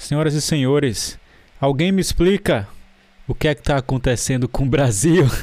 [0.00, 1.18] Senhoras e senhores,
[1.60, 2.66] alguém me explica
[3.28, 5.28] o que é que tá acontecendo com o Brasil?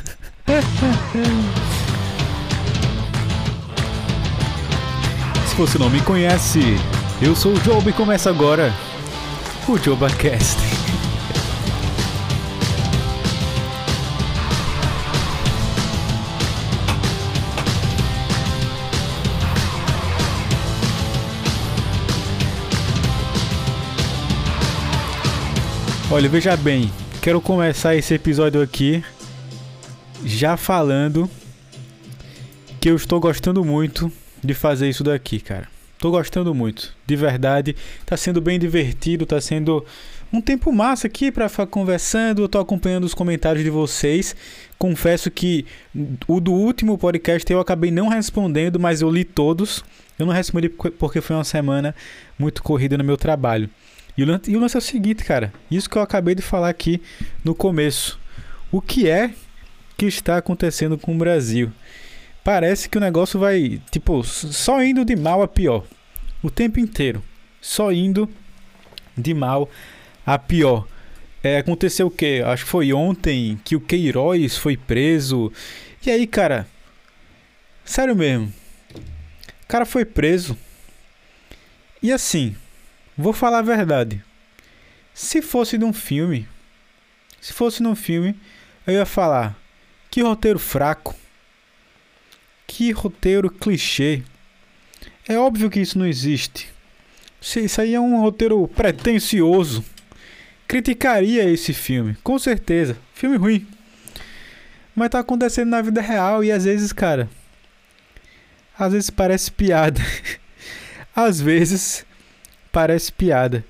[5.47, 6.59] Se você não me conhece,
[7.21, 8.73] eu sou o Job e começa agora
[9.69, 10.86] o JobaCast.
[26.09, 26.89] Olha, veja bem,
[27.21, 29.03] quero começar esse episódio aqui
[30.23, 31.29] já falando
[32.79, 34.09] que eu estou gostando muito
[34.41, 35.67] de fazer isso daqui, cara.
[35.99, 37.75] Tô gostando muito, de verdade.
[38.05, 39.85] Tá sendo bem divertido, tá sendo
[40.31, 42.41] um tempo massa aqui para ficar conversando.
[42.41, 44.33] Eu tô acompanhando os comentários de vocês.
[44.79, 45.65] Confesso que
[46.25, 49.83] o do último podcast eu acabei não respondendo, mas eu li todos.
[50.17, 51.93] Eu não respondi porque foi uma semana
[52.39, 53.69] muito corrida no meu trabalho.
[54.17, 55.53] E o lance é o seguinte, cara.
[55.69, 56.99] Isso que eu acabei de falar aqui
[57.43, 58.19] no começo.
[58.71, 59.31] O que é
[59.95, 61.71] que está acontecendo com o Brasil?
[62.43, 65.85] Parece que o negócio vai, tipo, só indo de mal a pior.
[66.41, 67.21] O tempo inteiro.
[67.61, 68.27] Só indo
[69.15, 69.69] de mal
[70.25, 70.87] a pior.
[71.43, 72.41] É, aconteceu o quê?
[72.45, 75.51] Acho que foi ontem que o Queiroz foi preso.
[76.05, 76.67] E aí, cara?
[77.85, 78.51] Sério mesmo.
[78.95, 80.57] O cara foi preso.
[82.01, 82.55] E assim,
[83.17, 84.23] Vou falar a verdade.
[85.11, 86.47] Se fosse num filme,
[87.41, 88.39] se fosse num filme,
[88.85, 89.57] eu ia falar:
[90.11, 91.15] que roteiro fraco,
[92.67, 94.21] que roteiro clichê.
[95.27, 96.69] É óbvio que isso não existe.
[97.41, 99.83] Isso aí é um roteiro pretensioso.
[100.67, 102.97] Criticaria esse filme, com certeza.
[103.13, 103.67] Filme ruim.
[104.95, 107.29] Mas tá acontecendo na vida real e às vezes, cara.
[108.77, 110.01] Às vezes parece piada.
[111.15, 112.05] às vezes
[112.71, 113.65] parece piada.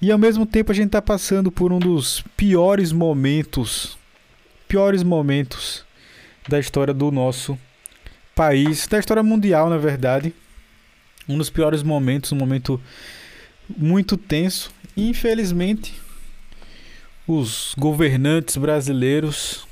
[0.00, 3.98] E ao mesmo tempo a gente está passando por um dos piores momentos,
[4.68, 5.84] piores momentos
[6.48, 7.58] da história do nosso
[8.34, 10.32] país, da história mundial, na verdade.
[11.28, 12.80] Um dos piores momentos, um momento
[13.76, 14.70] muito tenso.
[14.96, 15.94] E, infelizmente,
[17.26, 19.66] os governantes brasileiros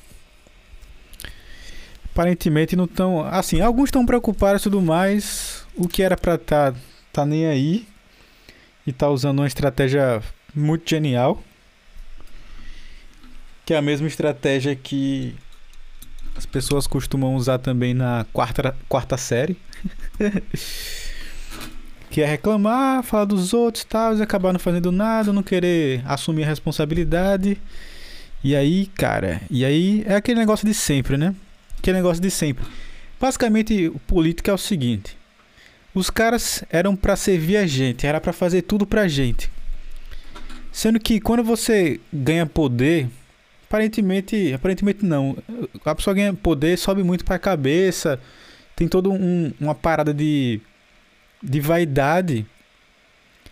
[2.05, 6.73] aparentemente não estão, assim, alguns estão preocupados e tudo mais, o que era para estar
[6.73, 6.79] tá,
[7.13, 7.87] tá nem aí
[8.87, 10.23] e tá usando uma estratégia
[10.55, 11.43] muito genial.
[13.65, 15.35] Que é a mesma estratégia que
[16.37, 19.57] as pessoas costumam usar também na quarta, quarta série.
[22.11, 26.45] que é reclamar, falar dos outros tal, e acabar não fazendo nada, não querer assumir
[26.45, 27.61] a responsabilidade.
[28.45, 31.35] E aí, cara, e aí é aquele negócio de sempre, né?
[31.79, 32.65] Aquele negócio de sempre.
[33.21, 35.17] Basicamente, o político é o seguinte:
[35.97, 39.51] os caras eram para servir a gente, era para fazer tudo pra gente.
[40.71, 43.09] Sendo que quando você ganha poder,
[43.67, 45.39] aparentemente, aparentemente não.
[45.83, 48.21] A pessoa ganha poder, sobe muito para a cabeça,
[48.77, 50.61] tem toda um, uma parada de
[51.43, 52.45] de vaidade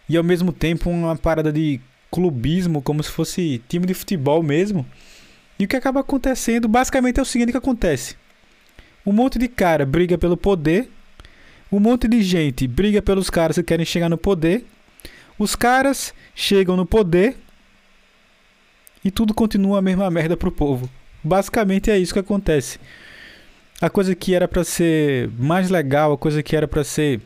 [0.06, 1.81] e ao mesmo tempo uma parada de
[2.11, 4.87] clubismo, como se fosse time de futebol mesmo.
[5.59, 8.16] E o que acaba acontecendo, basicamente é o seguinte que acontece.
[9.06, 10.91] Um monte de cara briga pelo poder
[11.70, 14.64] um monte de gente briga pelos caras que querem chegar no poder.
[15.38, 17.36] Os caras chegam no poder
[19.04, 20.88] e tudo continua a mesma merda pro povo.
[21.22, 22.78] Basicamente é isso que acontece.
[23.80, 27.20] A coisa que era para ser mais legal, a coisa que era para ser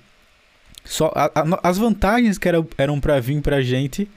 [0.84, 4.08] só a, a, as vantagens que eram, eram para vir pra gente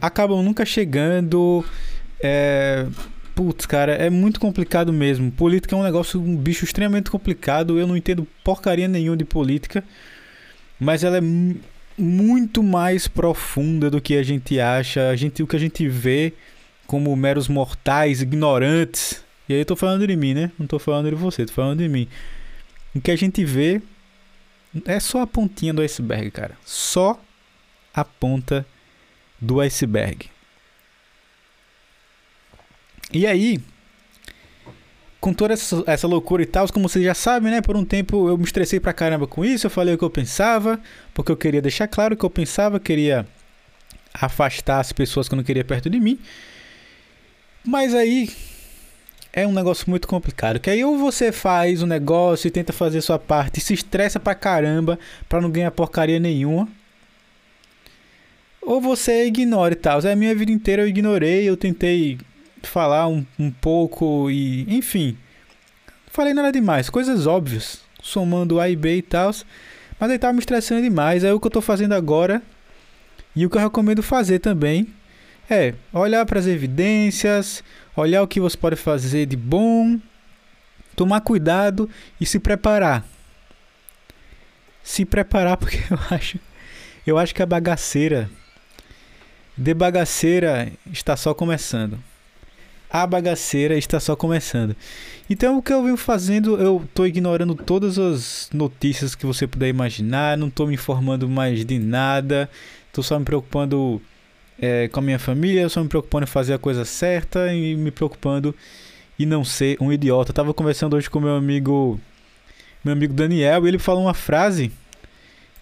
[0.00, 1.64] acabam nunca chegando.
[2.20, 2.86] É,
[3.34, 5.30] Putz, cara, é muito complicado mesmo.
[5.32, 7.78] Política é um negócio, um bicho extremamente complicado.
[7.78, 9.82] Eu não entendo porcaria nenhuma de política.
[10.78, 11.22] Mas ela é
[11.98, 15.08] muito mais profunda do que a gente acha.
[15.08, 16.32] A gente, o que a gente vê
[16.86, 19.24] como meros mortais, ignorantes.
[19.48, 20.52] E aí eu tô falando de mim, né?
[20.58, 22.06] Não tô falando de você, tô falando de mim.
[22.94, 23.82] O que a gente vê
[24.84, 26.56] é só a pontinha do iceberg, cara.
[26.64, 27.20] Só
[27.92, 28.64] a ponta
[29.40, 30.30] do iceberg.
[33.12, 33.60] E aí,
[35.24, 37.62] com toda essa, essa loucura e tal, como vocês já sabem, né?
[37.62, 39.66] Por um tempo eu me estressei pra caramba com isso.
[39.66, 40.78] Eu falei o que eu pensava,
[41.14, 43.26] porque eu queria deixar claro o que eu pensava, queria
[44.12, 46.18] afastar as pessoas que eu não queria perto de mim.
[47.64, 48.30] Mas aí
[49.32, 50.60] é um negócio muito complicado.
[50.60, 53.72] Que aí ou você faz o um negócio e tenta fazer sua parte e se
[53.72, 56.68] estressa pra caramba pra não ganhar porcaria nenhuma.
[58.60, 60.00] Ou você ignora e tal.
[60.00, 62.18] É a minha vida inteira eu ignorei, eu tentei
[62.68, 64.66] falar um, um pouco e.
[64.68, 65.16] Enfim.
[66.08, 67.80] Falei nada demais, coisas óbvias.
[68.02, 69.32] Somando A e B e tal.
[69.98, 71.24] Mas aí tava me estressando demais.
[71.24, 72.42] Aí o que eu tô fazendo agora
[73.34, 74.88] E o que eu recomendo fazer também
[75.50, 77.62] é olhar para as evidências,
[77.96, 79.98] olhar o que você pode fazer de bom,
[80.96, 81.88] tomar cuidado
[82.20, 83.04] e se preparar.
[84.82, 86.38] Se preparar porque eu acho
[87.06, 88.30] eu acho que a bagaceira
[89.56, 92.02] de bagaceira está só começando.
[92.94, 94.76] A bagaceira está só começando.
[95.28, 99.68] Então o que eu venho fazendo, eu estou ignorando todas as notícias que você puder
[99.68, 102.48] imaginar, não estou me informando mais de nada,
[102.86, 104.00] estou só me preocupando
[104.60, 107.90] é, com a minha família, só me preocupando em fazer a coisa certa e me
[107.90, 108.54] preocupando
[109.18, 110.30] em não ser um idiota.
[110.30, 112.00] Eu tava conversando hoje com meu amigo,
[112.84, 114.70] meu amigo Daniel, e ele falou uma frase.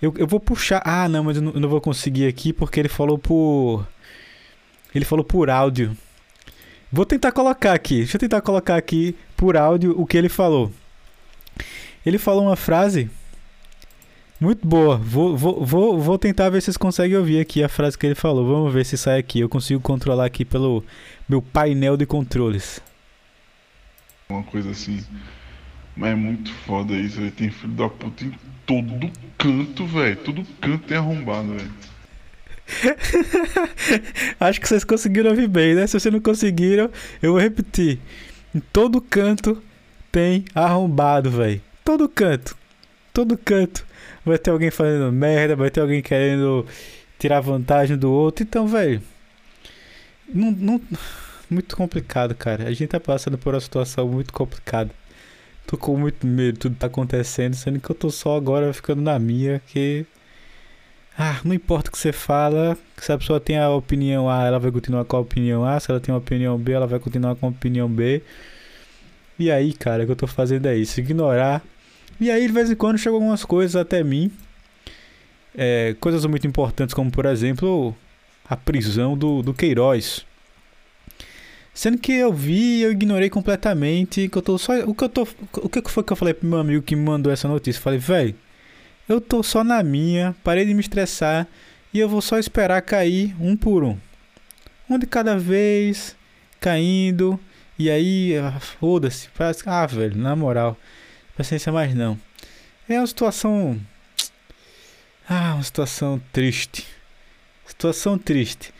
[0.02, 0.82] Eu, eu vou puxar.
[0.84, 3.88] Ah, não, mas eu não, eu não vou conseguir aqui porque ele falou por.
[4.94, 5.96] Ele falou por áudio.
[6.92, 7.98] Vou tentar colocar aqui.
[7.98, 10.70] Deixa eu tentar colocar aqui por áudio o que ele falou.
[12.04, 13.10] Ele falou uma frase
[14.38, 14.98] muito boa.
[14.98, 18.14] Vou, vou, vou, vou tentar ver se vocês conseguem ouvir aqui a frase que ele
[18.14, 18.46] falou.
[18.46, 19.40] Vamos ver se sai aqui.
[19.40, 20.84] Eu consigo controlar aqui pelo
[21.26, 22.82] meu painel de controles.
[24.28, 25.02] Uma coisa assim.
[25.96, 27.32] Mas é muito foda isso, velho.
[27.32, 28.34] Tem filho da puta em
[28.66, 30.16] todo canto, velho.
[30.16, 31.72] Todo canto tem arrombado, velho.
[34.40, 35.86] Acho que vocês conseguiram ouvir bem, né?
[35.86, 37.98] Se vocês não conseguiram, eu vou repetir.
[38.54, 39.62] Em todo canto
[40.10, 41.60] tem arrombado, velho.
[41.84, 42.56] Todo canto.
[43.12, 43.84] Todo canto
[44.24, 46.66] vai ter alguém fazendo merda, vai ter alguém querendo
[47.18, 48.42] tirar vantagem do outro.
[48.42, 49.02] Então, velho,
[50.32, 50.80] não, não,
[51.50, 52.68] muito complicado, cara.
[52.68, 54.90] A gente tá passando por uma situação muito complicada.
[55.66, 59.18] Tô com muito medo tudo tá acontecendo, sendo que eu tô só agora ficando na
[59.18, 60.04] minha, que
[61.18, 64.58] ah, não importa o que você fala, se a pessoa tem a opinião A, ela
[64.58, 67.36] vai continuar com a opinião A, se ela tem a opinião B, ela vai continuar
[67.36, 68.22] com a opinião B.
[69.38, 71.62] E aí, cara, o que eu tô fazendo é isso, ignorar
[72.22, 74.30] e aí, de vez em quando, chegam algumas coisas até mim.
[75.56, 77.94] É, coisas muito importantes, como por exemplo
[78.48, 80.24] a prisão do, do Queiroz.
[81.74, 84.28] Sendo que eu vi eu ignorei completamente.
[84.28, 85.26] Que eu tô só, o que eu tô.
[85.56, 87.82] O que foi que eu falei pro meu amigo que me mandou essa notícia?
[87.82, 88.36] falei, velho,
[89.12, 91.46] eu tô só na minha, parei de me estressar
[91.92, 93.98] e eu vou só esperar cair um por um.
[94.88, 96.16] Um de cada vez,
[96.60, 97.38] caindo.
[97.78, 99.28] E aí, ah, foda-se.
[99.66, 100.76] Ah, velho, na moral
[101.36, 102.18] paciência mais não.
[102.88, 103.80] É uma situação.
[105.28, 106.84] Ah, uma situação triste.
[107.64, 108.74] Situação triste.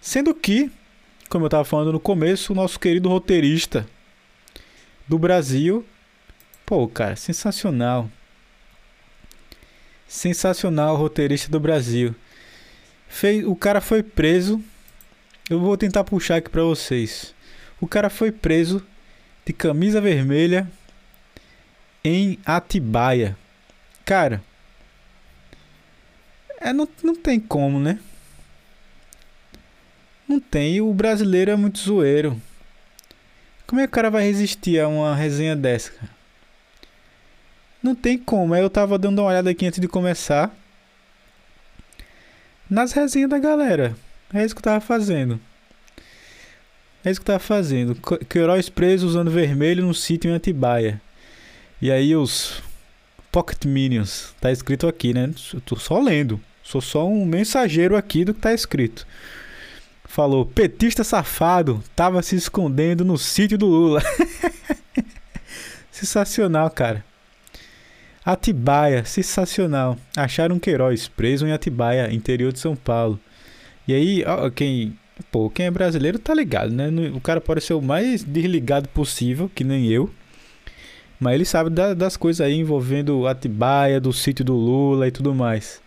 [0.00, 0.70] Sendo que,
[1.28, 3.84] como eu estava falando no começo, o nosso querido roteirista
[5.08, 5.84] do Brasil.
[6.64, 8.08] Pô, cara, sensacional.
[10.08, 12.14] Sensacional roteirista do Brasil.
[13.06, 14.62] Fez, o cara foi preso.
[15.50, 17.34] Eu vou tentar puxar aqui para vocês.
[17.80, 18.84] O cara foi preso
[19.44, 20.66] de camisa vermelha
[22.02, 23.36] em Atibaia.
[24.04, 24.42] Cara,
[26.60, 27.98] é, não, não tem como, né?
[30.26, 30.80] Não tem.
[30.80, 32.40] O brasileiro é muito zoeiro.
[33.66, 36.17] Como é que o cara vai resistir a uma resenha dessa, cara?
[37.82, 38.54] Não tem como.
[38.54, 40.54] Eu tava dando uma olhada aqui antes de começar.
[42.68, 43.96] Nas resenhas da galera.
[44.32, 45.40] É isso que eu tava fazendo.
[47.04, 47.94] É isso que eu tava fazendo.
[48.28, 51.00] Queiroz preso usando vermelho no sítio em Atibaia.
[51.80, 52.62] E aí os
[53.30, 55.30] Pocket Minions, tá escrito aqui, né?
[55.54, 56.40] Eu tô só lendo.
[56.62, 59.06] Sou só um mensageiro aqui do que tá escrito.
[60.04, 64.02] Falou: petista safado, tava se escondendo no sítio do Lula.
[65.90, 67.04] sensacional, cara.
[68.28, 69.96] Atibaia, sensacional.
[70.14, 73.18] Acharam Queiroz preso em Atibaia, interior de São Paulo.
[73.86, 74.98] E aí, ó, quem,
[75.32, 76.90] pô, quem é brasileiro tá ligado, né?
[77.14, 80.10] O cara pode ser o mais desligado possível, que nem eu.
[81.18, 85.34] Mas ele sabe da, das coisas aí envolvendo Atibaia, do sítio do Lula e tudo
[85.34, 85.80] mais.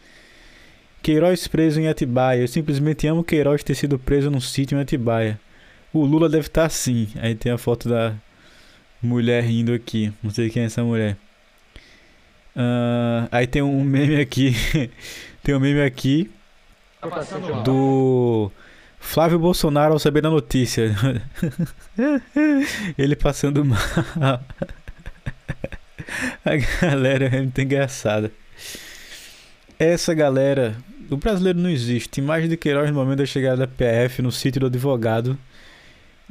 [1.04, 2.42] Queiroz preso em Atibaia.
[2.42, 5.40] Eu simplesmente amo Queiroz ter sido preso num sítio em Atibaia.
[5.94, 7.08] O Lula deve estar tá assim.
[7.22, 8.16] Aí tem a foto da
[9.00, 10.12] mulher rindo aqui.
[10.24, 11.16] Não sei quem é essa mulher.
[12.56, 14.56] Uh, aí tem um meme aqui.
[15.44, 16.30] tem um meme aqui.
[17.64, 18.52] Do
[19.00, 20.96] Flávio Bolsonaro ao saber da notícia.
[22.98, 24.44] Ele passando mal.
[26.46, 28.32] A galera é muito engraçada.
[29.80, 30.76] Essa galera.
[31.10, 32.22] O brasileiro não existe.
[32.22, 35.38] Imagem de Queiroz no momento da chegada da PF no sítio do advogado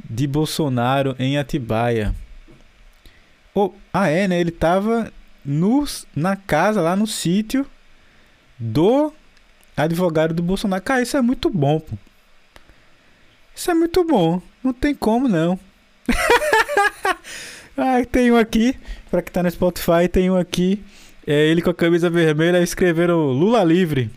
[0.09, 2.15] de Bolsonaro em Atibaia.
[3.53, 4.39] Oh, ah, é, né?
[4.39, 5.11] Ele tava
[6.15, 7.65] na casa, lá no sítio
[8.57, 9.11] do
[9.75, 10.83] advogado do Bolsonaro.
[10.83, 11.97] Cara, isso é muito bom, pô.
[13.55, 14.41] Isso é muito bom.
[14.63, 15.59] Não tem como, não.
[17.77, 18.75] ah, tem um aqui.
[19.09, 20.83] Pra que tá no Spotify, tem um aqui.
[21.25, 24.09] É ele com a camisa vermelha escreveram Lula livre.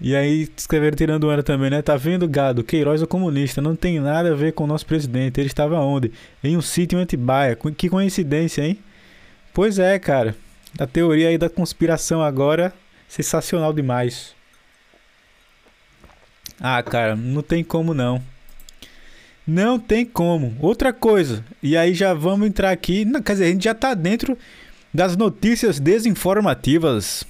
[0.00, 1.82] E aí escreveram tirando onda também, né?
[1.82, 2.62] Tá vendo, gado?
[2.62, 3.60] Queiroz é comunista.
[3.60, 5.40] Não tem nada a ver com o nosso presidente.
[5.40, 6.12] Ele estava onde?
[6.42, 7.56] Em um sítio em Antibaia.
[7.76, 8.78] Que coincidência, hein?
[9.58, 10.36] Pois é, cara.
[10.78, 12.72] A teoria aí da conspiração agora,
[13.08, 14.32] sensacional demais.
[16.60, 18.22] Ah, cara, não tem como não.
[19.44, 20.56] Não tem como.
[20.60, 23.04] Outra coisa, e aí já vamos entrar aqui.
[23.04, 24.38] Não, quer dizer, a gente já tá dentro
[24.94, 27.24] das notícias desinformativas.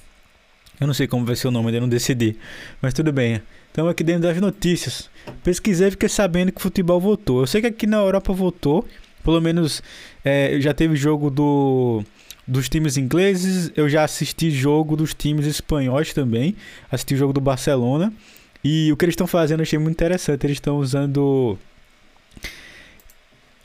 [0.79, 2.37] Eu não sei como vai ser o nome, ainda não decidi.
[2.79, 3.41] Mas tudo bem.
[3.69, 5.09] Estamos aqui dentro das notícias.
[5.43, 7.39] Pesquisei e fiquei sabendo que o futebol voltou.
[7.39, 8.87] Eu sei que aqui na Europa voltou.
[9.23, 9.81] Pelo menos
[10.23, 12.03] é, já teve jogo do,
[12.49, 13.71] dos times ingleses.
[13.75, 16.55] Eu já assisti jogo dos times espanhóis também.
[16.91, 18.11] Assisti o jogo do Barcelona.
[18.63, 20.45] E o que eles estão fazendo eu achei muito interessante.
[20.45, 21.57] Eles estão usando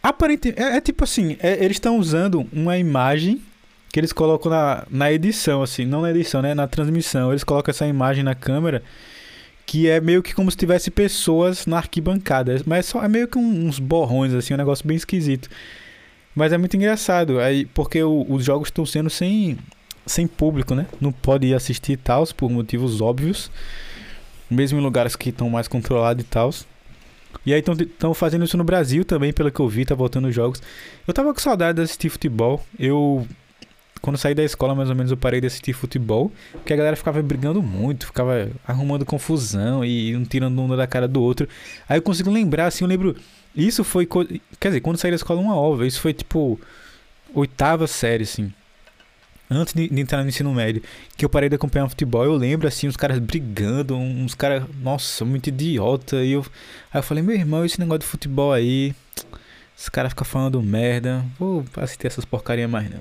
[0.05, 3.41] Aparentemente, é, é tipo assim, é, eles estão usando uma imagem
[3.91, 6.53] que eles colocam na, na edição, assim, não na edição, né?
[6.53, 7.31] Na transmissão.
[7.31, 8.83] Eles colocam essa imagem na câmera
[9.65, 12.61] que é meio que como se tivesse pessoas na arquibancada.
[12.67, 15.49] Mas é só, é meio que uns borrões, assim, um negócio bem esquisito.
[16.35, 19.57] Mas é muito engraçado, aí, porque o, os jogos estão sendo sem,
[20.05, 20.87] sem público, né?
[21.01, 23.51] Não pode ir assistir e tal, por motivos óbvios.
[24.51, 26.51] Mesmo em lugares que estão mais controlados e tal.
[27.47, 30.35] E aí estão fazendo isso no Brasil também, pelo que eu vi, tá voltando os
[30.35, 30.63] jogos.
[31.07, 32.65] Eu tava com saudade de assistir futebol.
[32.79, 33.27] Eu.
[34.01, 36.31] Quando saí da escola, mais ou menos, eu parei de assistir futebol.
[36.53, 41.09] Porque a galera ficava brigando muito, ficava arrumando confusão e um tirando um da cara
[41.09, 41.49] do outro.
[41.89, 43.17] Aí eu consigo lembrar, assim, eu lembro.
[43.57, 44.07] Isso foi.
[44.07, 45.87] Quer dizer, quando saí da escola, uma ova.
[45.87, 46.61] Isso foi tipo.
[47.35, 48.53] Oitava série, assim
[49.51, 50.83] antes de, de, entrar no ensino médio,
[51.17, 55.25] que eu parei de acompanhar futebol, eu lembro assim, os caras brigando, uns caras, nossa,
[55.25, 56.25] muito idiota.
[56.25, 56.45] E eu,
[56.93, 58.95] aí eu falei, meu irmão, esse negócio de futebol aí,
[59.77, 63.01] os caras ficam falando merda, vou assistir essas porcarias mais não.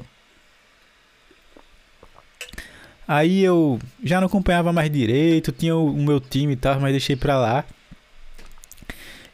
[3.05, 6.91] Aí eu já não acompanhava mais direito, tinha o, o meu time e tal, mas
[6.91, 7.65] deixei pra lá.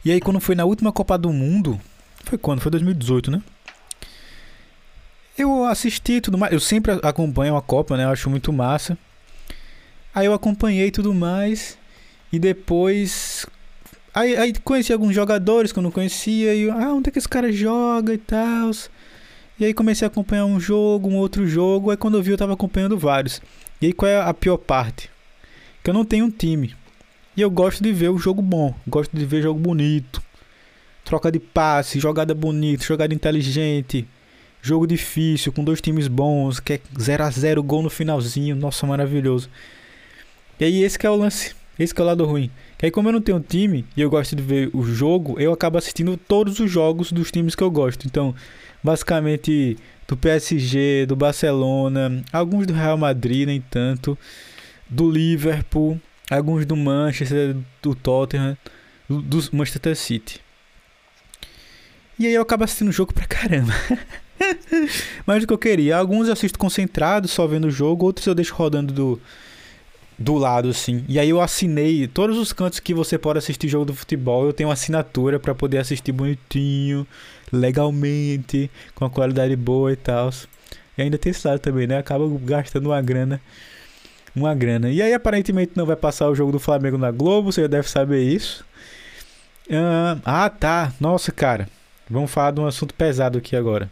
[0.04, 1.80] E aí quando foi na última Copa do Mundo,
[2.24, 2.60] foi quando?
[2.60, 3.42] Foi 2018, né?
[5.36, 6.52] Eu assisti tudo mais.
[6.52, 8.04] Eu sempre acompanho a Copa, né?
[8.04, 8.96] Eu acho muito massa.
[10.14, 11.78] Aí eu acompanhei tudo mais.
[12.32, 13.46] E depois.
[14.12, 16.54] Aí, aí conheci alguns jogadores que eu não conhecia.
[16.54, 18.70] E ah, onde é que esse cara joga e tal.
[19.58, 21.90] E aí comecei a acompanhar um jogo, um outro jogo.
[21.90, 23.40] Aí quando eu vi, eu tava acompanhando vários.
[23.80, 25.10] E aí qual é a pior parte?
[25.82, 26.74] Que eu não tenho um time.
[27.36, 28.74] E eu gosto de ver o jogo bom.
[28.86, 30.22] Gosto de ver jogo bonito.
[31.04, 34.06] Troca de passe, jogada bonita, jogada inteligente.
[34.62, 38.86] Jogo difícil, com dois times bons, que é 0 a 0 gol no finalzinho, nossa,
[38.86, 39.48] maravilhoso.
[40.58, 42.50] E aí esse que é o lance, esse que é o lado ruim.
[42.76, 45.52] Que aí como eu não tenho time e eu gosto de ver o jogo, eu
[45.52, 48.06] acabo assistindo todos os jogos dos times que eu gosto.
[48.06, 48.34] Então,
[48.82, 54.18] basicamente do PSG, do Barcelona, alguns do Real Madrid, nem tanto,
[54.88, 55.98] do Liverpool,
[56.36, 58.56] alguns do Manchester, do Tottenham,
[59.08, 60.40] do, Manchester City.
[62.18, 63.72] E aí eu acabo assistindo o jogo pra caramba.
[65.26, 65.96] Mais do que eu queria.
[65.96, 69.20] Alguns eu assisto concentrado, só vendo o jogo, outros eu deixo rodando do,
[70.18, 71.04] do lado, assim.
[71.08, 74.44] E aí eu assinei todos os cantos que você pode assistir jogo do futebol.
[74.44, 77.06] Eu tenho assinatura para poder assistir bonitinho,
[77.50, 80.30] legalmente, com a qualidade boa e tal.
[80.96, 81.98] E ainda tem esse lado também, né?
[81.98, 83.40] Acaba gastando uma grana.
[84.34, 84.90] Uma grana.
[84.90, 87.88] E aí aparentemente não vai passar o jogo do Flamengo na Globo, você já deve
[87.88, 88.64] saber isso.
[90.24, 90.92] Ah, tá.
[91.00, 91.68] Nossa, cara.
[92.08, 93.90] Vamos falar de um assunto pesado aqui agora.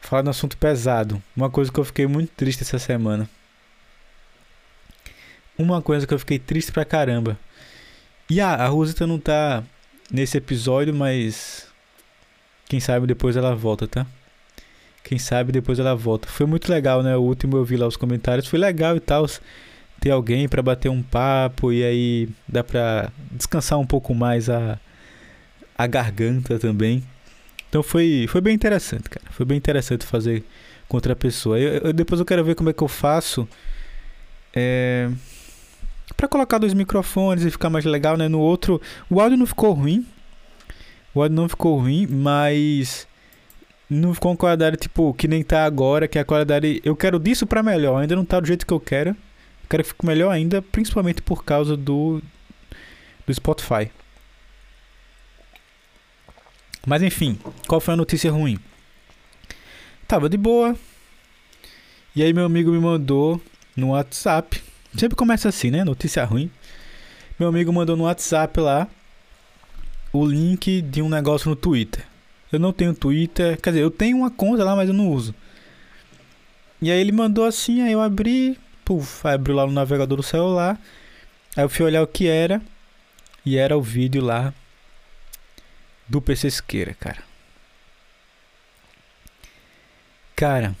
[0.00, 1.22] Falar de um assunto pesado.
[1.36, 3.28] Uma coisa que eu fiquei muito triste essa semana.
[5.58, 7.38] Uma coisa que eu fiquei triste pra caramba.
[8.28, 9.62] E a Rosita não tá
[10.10, 11.66] nesse episódio, mas.
[12.68, 14.06] Quem sabe depois ela volta, tá?
[15.04, 16.26] Quem sabe depois ela volta.
[16.26, 17.14] Foi muito legal, né?
[17.14, 18.46] O último eu vi lá os comentários.
[18.46, 19.26] Foi legal e tal.
[20.00, 24.80] Ter alguém para bater um papo e aí dá pra descansar um pouco mais a,
[25.76, 27.04] a garganta também.
[27.68, 29.26] Então foi, foi bem interessante, cara.
[29.30, 30.42] Foi bem interessante fazer
[30.88, 31.60] com outra pessoa.
[31.60, 33.46] Eu, eu, depois eu quero ver como é que eu faço.
[34.54, 35.10] É,
[36.16, 38.26] para colocar dois microfones e ficar mais legal, né?
[38.26, 38.80] No outro,
[39.10, 40.06] o áudio não ficou ruim.
[41.14, 43.06] O áudio não ficou ruim, mas
[43.88, 47.18] não ficou uma qualidade tipo que nem tá agora, que é a qualidade eu quero
[47.18, 49.16] disso para melhor, ainda não tá do jeito que eu quero.
[49.68, 52.22] Quero que fique melhor ainda, principalmente por causa do
[53.26, 53.90] do Spotify.
[56.86, 58.58] Mas enfim, qual foi a notícia ruim?
[60.06, 60.76] Tava de boa.
[62.14, 63.40] E aí meu amigo me mandou
[63.74, 64.62] no WhatsApp.
[64.96, 65.82] Sempre começa assim, né?
[65.82, 66.50] Notícia ruim.
[67.38, 68.86] Meu amigo mandou no WhatsApp lá
[70.12, 72.06] o link de um negócio no Twitter.
[72.54, 75.34] Eu não tenho Twitter, quer dizer, eu tenho uma conta lá, mas eu não uso.
[76.80, 80.80] E aí ele mandou assim, aí eu abri, puf, abriu lá no navegador do celular.
[81.56, 82.60] Aí eu fui olhar o que era.
[83.46, 84.54] E era o vídeo lá
[86.08, 87.22] do PC Esqueira, cara.
[90.34, 90.74] Cara,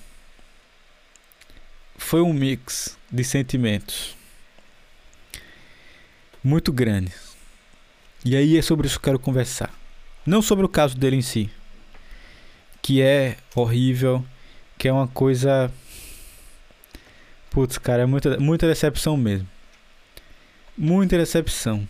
[1.96, 4.16] foi um mix de sentimentos
[6.42, 7.34] muito grandes.
[8.24, 9.72] E aí é sobre isso que eu quero conversar.
[10.26, 11.50] Não sobre o caso dele em si,
[12.84, 14.22] que é horrível,
[14.76, 15.72] que é uma coisa.
[17.50, 19.48] Putz, cara, é muita, muita decepção mesmo.
[20.76, 21.88] Muita decepção.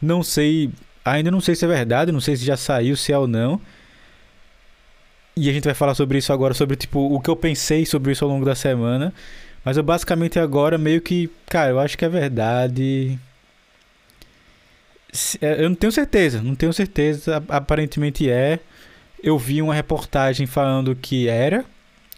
[0.00, 0.70] Não sei,
[1.04, 3.60] ainda não sei se é verdade, não sei se já saiu, se é ou não.
[5.36, 8.12] E a gente vai falar sobre isso agora, sobre tipo o que eu pensei sobre
[8.12, 9.12] isso ao longo da semana.
[9.62, 13.18] Mas eu basicamente agora meio que, cara, eu acho que é verdade.
[15.38, 17.44] É, eu não tenho certeza, não tenho certeza.
[17.46, 18.60] Aparentemente é.
[19.22, 21.64] Eu vi uma reportagem falando que era,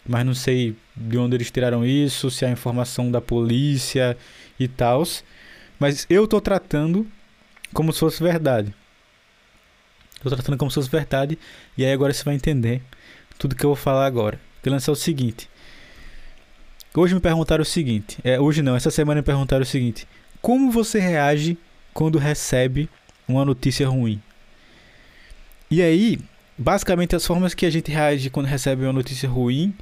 [0.07, 4.17] mas não sei de onde eles tiraram isso, se é informação da polícia
[4.59, 5.03] e tal.
[5.79, 7.05] Mas eu tô tratando
[7.73, 8.73] como se fosse verdade.
[10.21, 11.37] Tô tratando como se fosse verdade.
[11.77, 12.81] E aí agora você vai entender
[13.37, 14.39] tudo que eu vou falar agora.
[14.63, 15.49] Vou lançar o seguinte.
[16.95, 18.17] Hoje me perguntaram o seguinte.
[18.23, 20.07] É, hoje não, essa semana me perguntaram o seguinte.
[20.41, 21.57] Como você reage
[21.93, 22.87] quando recebe
[23.27, 24.21] uma notícia ruim?
[25.69, 26.19] E aí,
[26.57, 29.73] basicamente as formas que a gente reage quando recebe uma notícia ruim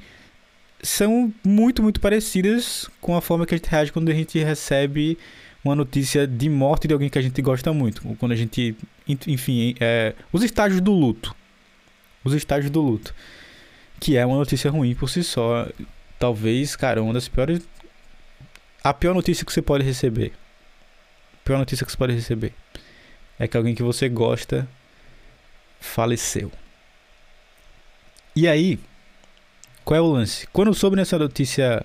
[0.82, 5.16] são muito, muito parecidas com a forma que a gente reage quando a gente recebe
[5.64, 8.02] uma notícia de morte de alguém que a gente gosta muito.
[8.18, 8.76] Quando a gente.
[9.06, 11.34] Enfim, é, os estágios do luto.
[12.24, 13.14] Os estágios do luto.
[14.00, 15.68] Que é uma notícia ruim por si só.
[16.18, 17.62] Talvez, cara, uma das piores.
[18.82, 20.32] A pior notícia que você pode receber.
[21.34, 22.52] A pior notícia que você pode receber.
[23.38, 24.68] É que alguém que você gosta
[25.80, 26.50] faleceu.
[28.34, 28.78] E aí,
[29.84, 30.46] qual é o lance?
[30.52, 31.84] Quando eu soube nessa notícia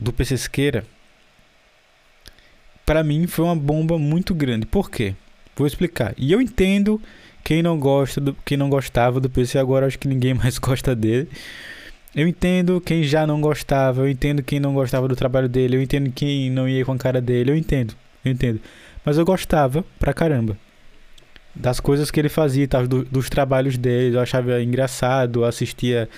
[0.00, 0.84] do Pesqueira,
[2.86, 4.64] para mim foi uma bomba muito grande.
[4.64, 5.14] Por quê?
[5.54, 6.14] Vou explicar.
[6.16, 7.00] E eu entendo
[7.44, 10.96] quem não gosta do, quem não gostava do PC agora acho que ninguém mais gosta
[10.96, 11.28] dele.
[12.14, 15.82] Eu entendo quem já não gostava, eu entendo quem não gostava do trabalho dele, eu
[15.82, 18.58] entendo quem não ia com a cara dele, eu entendo, eu entendo.
[19.04, 20.56] Mas eu gostava pra caramba
[21.58, 26.08] das coisas que ele fazia, tal, do, dos trabalhos dele, eu achava engraçado, eu assistia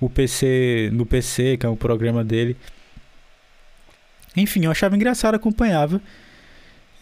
[0.00, 2.56] o PC no PC, que é o programa dele.
[4.36, 6.00] Enfim, eu achava engraçado, acompanhava.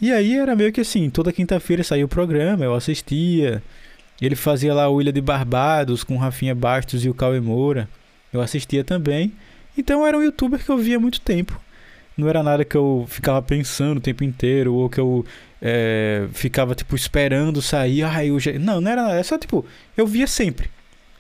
[0.01, 3.63] E aí era meio que assim, toda quinta-feira saía o programa, eu assistia.
[4.21, 7.89] Ele fazia lá o Ilha de Barbados com Rafinha Bastos e o Cauê Moura.
[8.33, 9.33] Eu assistia também.
[9.77, 11.61] Então era um youtuber que eu via muito tempo.
[12.17, 15.25] Não era nada que eu ficava pensando o tempo inteiro, ou que eu
[15.61, 18.03] é, ficava, tipo, esperando sair.
[18.03, 18.53] Ah, eu já...
[18.59, 19.19] Não, não era nada.
[19.19, 19.65] É só, tipo,
[19.97, 20.71] eu via sempre.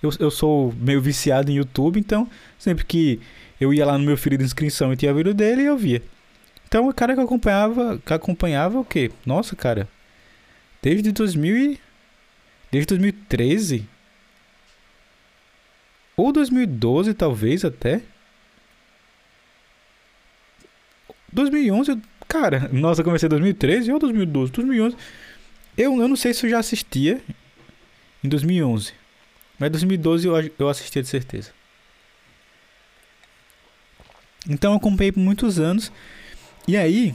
[0.02, 3.20] Eu, eu sou meio viciado em YouTube, então sempre que
[3.60, 6.02] eu ia lá no meu filho de inscrição e tinha vídeo dele, eu via.
[6.68, 9.10] Então o cara que acompanhava, que acompanhava o quê?
[9.24, 9.88] Nossa, cara.
[10.82, 11.80] Desde 2000 e...
[12.70, 13.88] Desde 2013?
[16.16, 18.02] Ou 2012, talvez, até.
[21.32, 24.52] 2011, cara, nossa, eu comecei em 2013 ou 2012?
[24.52, 24.96] 2011.
[25.76, 27.20] Eu, eu não sei se eu já assistia
[28.22, 28.92] em 2011.
[29.58, 31.50] Mas 2012 eu, eu assistia de certeza.
[34.48, 35.90] Então eu acompanhei por muitos anos.
[36.68, 37.14] E aí,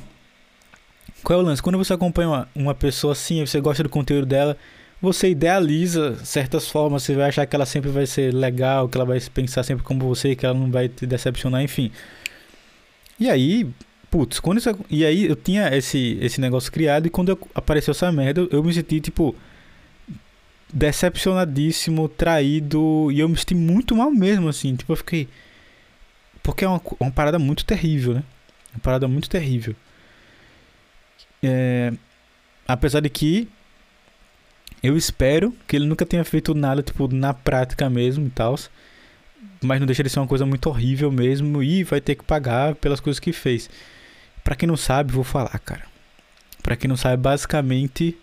[1.24, 1.62] qual é o lance?
[1.62, 4.58] Quando você acompanha uma, uma pessoa assim, você gosta do conteúdo dela,
[5.02, 9.06] você idealiza certas formas, você vai achar que ela sempre vai ser legal, que ela
[9.06, 11.91] vai pensar sempre como você, que ela não vai te decepcionar, enfim.
[13.19, 13.67] E aí,
[14.12, 18.12] putz, quando isso, e aí eu tinha esse esse negócio criado e quando apareceu essa
[18.12, 19.36] merda, eu me senti tipo
[20.74, 25.28] decepcionadíssimo, traído, e eu me senti muito mal mesmo assim, tipo eu fiquei
[26.43, 28.24] porque é uma, uma parada muito terrível, né?
[28.74, 29.76] Uma parada muito terrível.
[31.43, 31.93] É,
[32.67, 33.47] apesar de que
[34.82, 38.56] eu espero que ele nunca tenha feito nada, tipo, na prática mesmo e tal.
[39.62, 42.76] Mas não deixa de ser uma coisa muito horrível mesmo e vai ter que pagar
[42.76, 43.69] pelas coisas que fez.
[44.43, 45.86] Pra quem não sabe, vou falar, cara.
[46.62, 48.17] Pra quem não sabe, basicamente.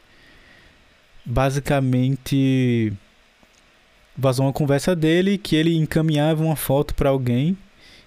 [1.25, 2.93] Basicamente.
[4.17, 7.57] Vazou uma conversa dele que ele encaminhava uma foto para alguém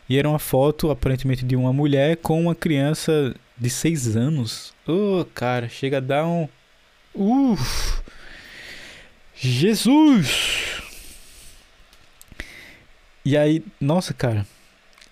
[0.09, 4.73] e era uma foto, aparentemente, de uma mulher com uma criança de 6 anos.
[4.85, 6.49] Oh, cara, chega a dar um.
[7.15, 8.01] Uff!
[9.33, 10.81] Jesus!
[13.23, 14.45] E aí, nossa, cara.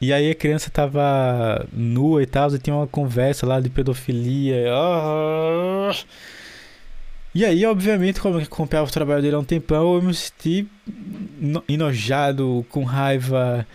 [0.01, 4.65] E aí a criança tava nua e tal, e tinha uma conversa lá de pedofilia.
[4.73, 5.91] Ah!
[7.35, 10.67] E aí, obviamente, como eu acompanhava o trabalho dele há um tempão, eu me senti
[11.67, 13.67] enojado, com raiva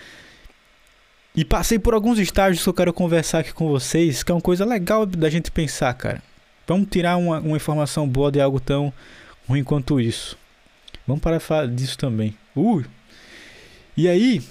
[1.37, 4.41] E passei por alguns estágios que eu quero conversar aqui com vocês, que é uma
[4.41, 6.23] coisa legal da gente pensar, cara.
[6.67, 8.93] Vamos tirar uma, uma informação boa de algo tão
[9.49, 10.39] ruim quanto isso.
[11.07, 12.37] Vamos parar de falar disso também.
[12.57, 12.83] Uh!
[13.97, 14.43] E aí,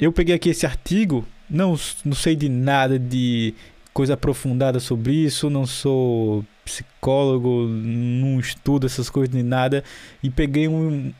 [0.00, 3.54] eu peguei aqui esse artigo, não, não sei de nada de
[3.92, 9.82] coisa aprofundada sobre isso, não sou psicólogo, não estudo essas coisas nem nada,
[10.22, 11.12] e peguei um,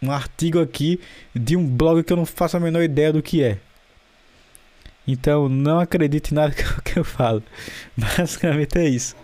[0.00, 1.00] um artigo aqui
[1.34, 3.58] de um blog que eu não faço a menor ideia do que é.
[5.06, 7.42] Então, não acredite em nada que eu falo.
[7.96, 9.14] Basicamente é isso.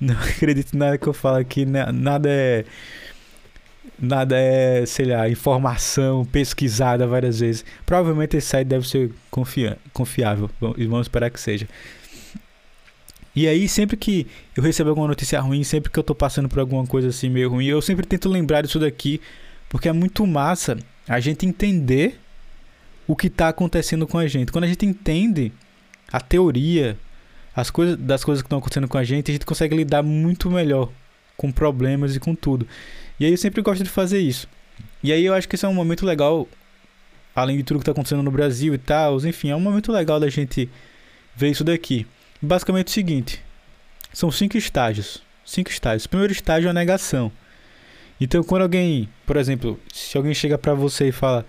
[0.00, 1.66] Não acredite em nada que eu falo aqui.
[1.66, 2.64] Nada é.
[4.00, 7.64] Nada é, sei lá, informação pesquisada várias vezes.
[7.84, 10.50] Provavelmente esse site deve ser confia confiável.
[10.76, 11.68] E vamos esperar que seja.
[13.36, 16.58] E aí, sempre que eu recebo alguma notícia ruim, sempre que eu tô passando por
[16.58, 19.20] alguma coisa assim meio ruim, eu sempre tento lembrar disso daqui.
[19.68, 20.76] Porque é muito massa
[21.08, 22.18] a gente entender
[23.06, 24.50] o que está acontecendo com a gente.
[24.50, 25.52] Quando a gente entende
[26.10, 26.98] a teoria
[27.54, 30.50] as coisas, das coisas que estão acontecendo com a gente, a gente consegue lidar muito
[30.50, 30.90] melhor
[31.36, 32.66] com problemas e com tudo.
[33.20, 34.48] E aí eu sempre gosto de fazer isso.
[35.02, 36.48] E aí eu acho que esse é um momento legal,
[37.36, 40.18] além de tudo que está acontecendo no Brasil e tal, enfim, é um momento legal
[40.18, 40.68] da gente
[41.36, 42.06] ver isso daqui.
[42.40, 43.42] Basicamente é o seguinte:
[44.12, 45.22] são cinco estágios.
[45.44, 46.04] Cinco estágios.
[46.04, 47.30] O primeiro estágio é a negação.
[48.20, 51.44] Então, quando alguém, por exemplo, se alguém chega para você e fala: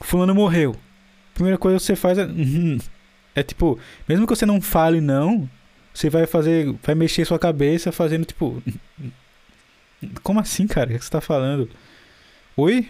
[0.00, 0.76] Fulano morreu.
[1.32, 2.24] A primeira coisa que você faz é.
[2.24, 2.78] Uhum.
[3.34, 5.48] É tipo, mesmo que você não fale não,
[5.92, 6.74] você vai fazer.
[6.82, 8.62] Vai mexer sua cabeça fazendo tipo.
[10.22, 10.90] Como assim, cara?
[10.90, 11.68] O que você tá falando?
[12.56, 12.88] Oi?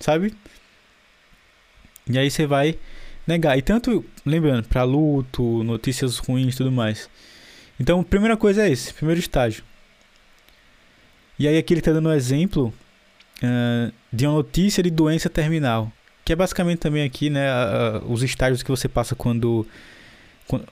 [0.00, 0.34] Sabe?
[2.08, 2.78] E aí você vai
[3.26, 3.58] negar.
[3.58, 7.08] E tanto, lembrando, para luto, notícias ruins e tudo mais.
[7.78, 9.62] Então, primeira coisa é esse, primeiro estágio.
[11.38, 12.74] E aí aqui ele está dando um exemplo
[13.42, 15.92] uh, de uma notícia de doença terminal.
[16.24, 19.66] Que é basicamente também aqui, né, uh, os estágios que você passa quando,
[20.46, 20.66] quando,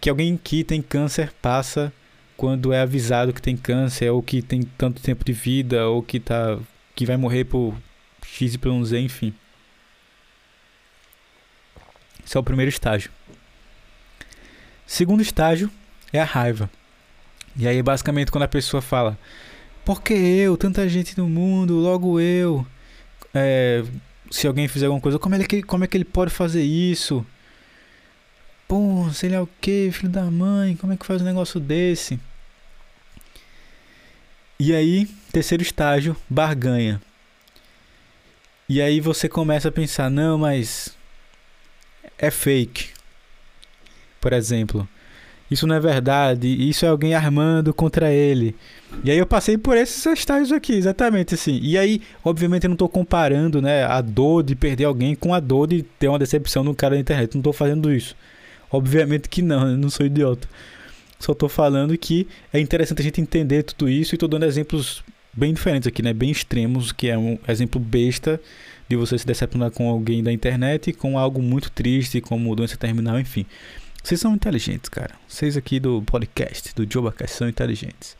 [0.00, 1.92] que alguém que tem câncer passa
[2.40, 6.18] quando é avisado que tem câncer ou que tem tanto tempo de vida ou que
[6.18, 6.58] tá
[6.96, 7.74] que vai morrer por
[8.24, 9.34] x y z, enfim.
[12.24, 13.10] Esse é o primeiro estágio.
[14.86, 15.70] Segundo estágio
[16.14, 16.70] é a raiva.
[17.54, 19.18] E aí basicamente quando a pessoa fala:
[19.84, 22.66] "Por que eu, tanta gente no mundo, logo eu?"
[23.34, 23.84] É,
[24.30, 27.24] se alguém fizer alguma coisa, como é que, como é que ele pode fazer isso?
[28.66, 32.18] Pô, sei lá o que, filho da mãe, como é que faz um negócio desse?
[34.62, 37.00] E aí, terceiro estágio, barganha.
[38.68, 40.94] E aí você começa a pensar, não, mas
[42.18, 42.90] é fake.
[44.20, 44.86] Por exemplo,
[45.50, 48.54] isso não é verdade, isso é alguém armando contra ele.
[49.02, 51.58] E aí eu passei por esses estágios aqui, exatamente assim.
[51.62, 55.40] E aí, obviamente, eu não estou comparando, né, a dor de perder alguém com a
[55.40, 57.34] dor de ter uma decepção no cara da internet.
[57.34, 58.14] Não estou fazendo isso.
[58.70, 60.46] Obviamente que não, eu não sou idiota.
[61.20, 65.04] Só estou falando que é interessante a gente entender tudo isso e estou dando exemplos
[65.32, 68.40] bem diferentes aqui, né, bem extremos, que é um exemplo besta
[68.88, 73.20] de você se decepcionar com alguém da internet, com algo muito triste, como doença terminal,
[73.20, 73.46] enfim.
[74.02, 75.14] Vocês são inteligentes, cara.
[75.28, 78.16] Vocês aqui do podcast, do Jobacast, são inteligentes.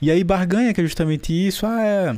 [0.00, 1.66] E aí barganha, que é justamente isso.
[1.66, 2.16] Ah, é,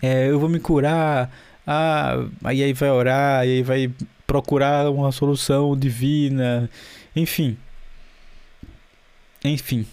[0.00, 1.30] é, eu vou me curar.
[1.66, 3.90] Ah, aí, aí vai orar, aí vai
[4.26, 6.70] procurar uma solução divina.
[7.14, 7.56] Enfim.
[9.44, 9.86] Enfim.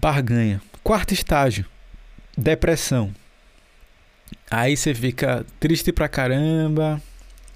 [0.00, 0.60] Barganha.
[0.82, 1.66] Quarto estágio.
[2.36, 3.14] Depressão.
[4.50, 7.00] Aí você fica triste pra caramba.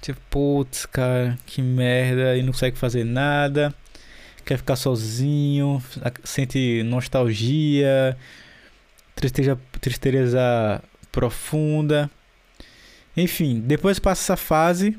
[0.01, 3.71] Tipo, putz, cara, que merda, e não consegue fazer nada,
[4.43, 5.81] quer ficar sozinho,
[6.23, 8.17] sente nostalgia,
[9.15, 12.09] tristeza, tristeza profunda.
[13.15, 14.97] Enfim, depois passa essa fase.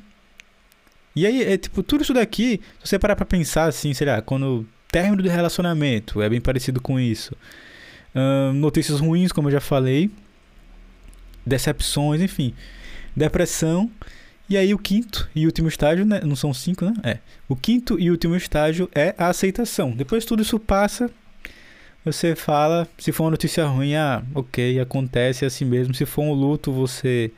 [1.16, 4.22] E aí, é tipo, tudo isso daqui, se você parar pra pensar assim, sei lá,
[4.22, 7.34] quando término do relacionamento, é bem parecido com isso.
[8.14, 10.10] Hum, notícias ruins, como eu já falei.
[11.44, 12.54] Decepções, enfim.
[13.16, 13.90] Depressão.
[14.48, 16.20] E aí o quinto e último estágio, né?
[16.22, 16.92] Não são cinco, né?
[17.02, 17.18] É.
[17.48, 19.92] O quinto e último estágio é a aceitação.
[19.92, 21.10] Depois tudo isso passa,
[22.04, 25.94] você fala, se for uma notícia ruim, ah, ok, acontece é assim mesmo.
[25.94, 27.32] Se for um luto, você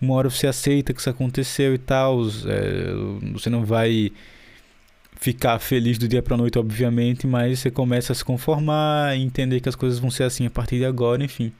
[0.00, 2.20] uma hora você aceita que isso aconteceu e tal.
[2.46, 4.12] É, você não vai
[5.20, 9.68] ficar feliz do dia para noite, obviamente, mas você começa a se conformar, entender que
[9.68, 11.52] as coisas vão ser assim a partir de agora, enfim.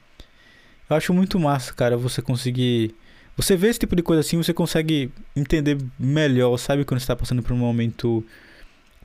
[0.89, 2.93] Eu acho muito massa, cara, você conseguir
[3.35, 6.83] você vê esse tipo de coisa assim, você consegue entender melhor, sabe?
[6.83, 8.23] Quando está passando por um momento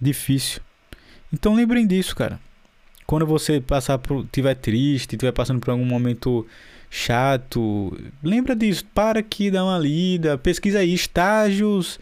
[0.01, 0.61] difícil.
[1.33, 2.41] Então lembrem disso, cara.
[3.07, 6.47] Quando você passar por, tiver triste, tiver passando por algum momento
[6.91, 12.01] chato, lembra disso, para aqui, dá uma lida, pesquisa aí estágios,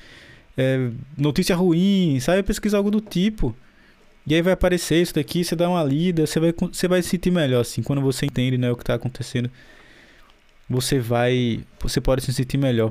[0.56, 2.42] é, notícia ruim, sabe?
[2.42, 3.54] Pesquisa algo do tipo.
[4.26, 7.10] E aí vai aparecer isso daqui, você dá uma lida, você vai, você vai se
[7.10, 9.50] sentir melhor, assim, quando você entende né, o que está acontecendo.
[10.68, 11.60] Você vai.
[11.80, 12.90] Você pode se sentir melhor.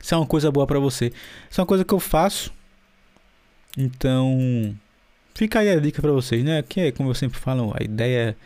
[0.00, 1.12] Isso é uma coisa boa para você.
[1.48, 2.52] Isso é uma coisa que eu faço.
[3.78, 4.74] Então.
[5.34, 6.62] Fica aí a dica para vocês, né?
[6.62, 8.36] Que é, como eu sempre falo, a ideia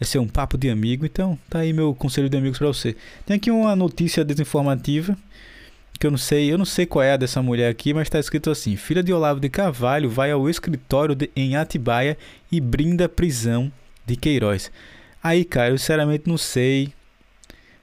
[0.00, 1.04] é ser um papo de amigo.
[1.04, 2.96] Então, tá aí meu conselho de amigos para você.
[3.26, 5.18] Tem aqui uma notícia desinformativa
[6.00, 8.18] que eu não sei, eu não sei qual é a dessa mulher aqui, mas está
[8.18, 12.16] escrito assim: Filha de Olavo de Carvalho vai ao escritório de, em Atibaia
[12.50, 13.70] e brinda prisão
[14.06, 14.72] de Queiroz.
[15.22, 16.94] Aí, cara, eu sinceramente não sei.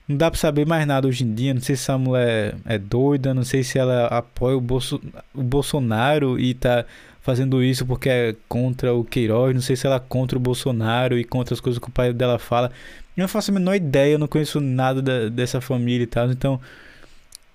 [0.08, 1.54] Não dá para saber mais nada hoje em dia.
[1.54, 5.00] Não sei se essa mulher é doida, não sei se ela apoia o, Bolso,
[5.36, 6.86] o Bolsonaro e tá
[7.22, 11.20] fazendo isso porque é contra o Queiroz, não sei se ela é contra o Bolsonaro
[11.20, 12.72] e contra as coisas que o pai dela fala.
[13.16, 16.32] Eu não faço a menor ideia, eu não conheço nada da, dessa família e tal,
[16.32, 16.60] então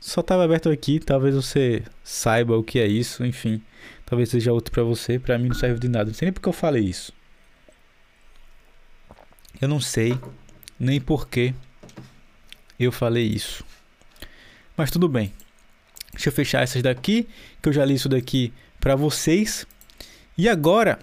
[0.03, 3.63] só estava aberto aqui, talvez você saiba o que é isso, enfim.
[4.05, 6.07] Talvez seja outro para você, para mim não serve de nada.
[6.07, 7.13] Não sei nem porque eu falei isso.
[9.61, 10.19] Eu não sei
[10.77, 11.55] nem por que
[12.81, 13.65] eu falei isso.
[14.77, 15.33] Mas tudo bem.
[16.13, 17.29] Deixa eu fechar essas daqui,
[17.63, 19.65] que eu já li isso daqui para vocês.
[20.37, 20.99] E agora,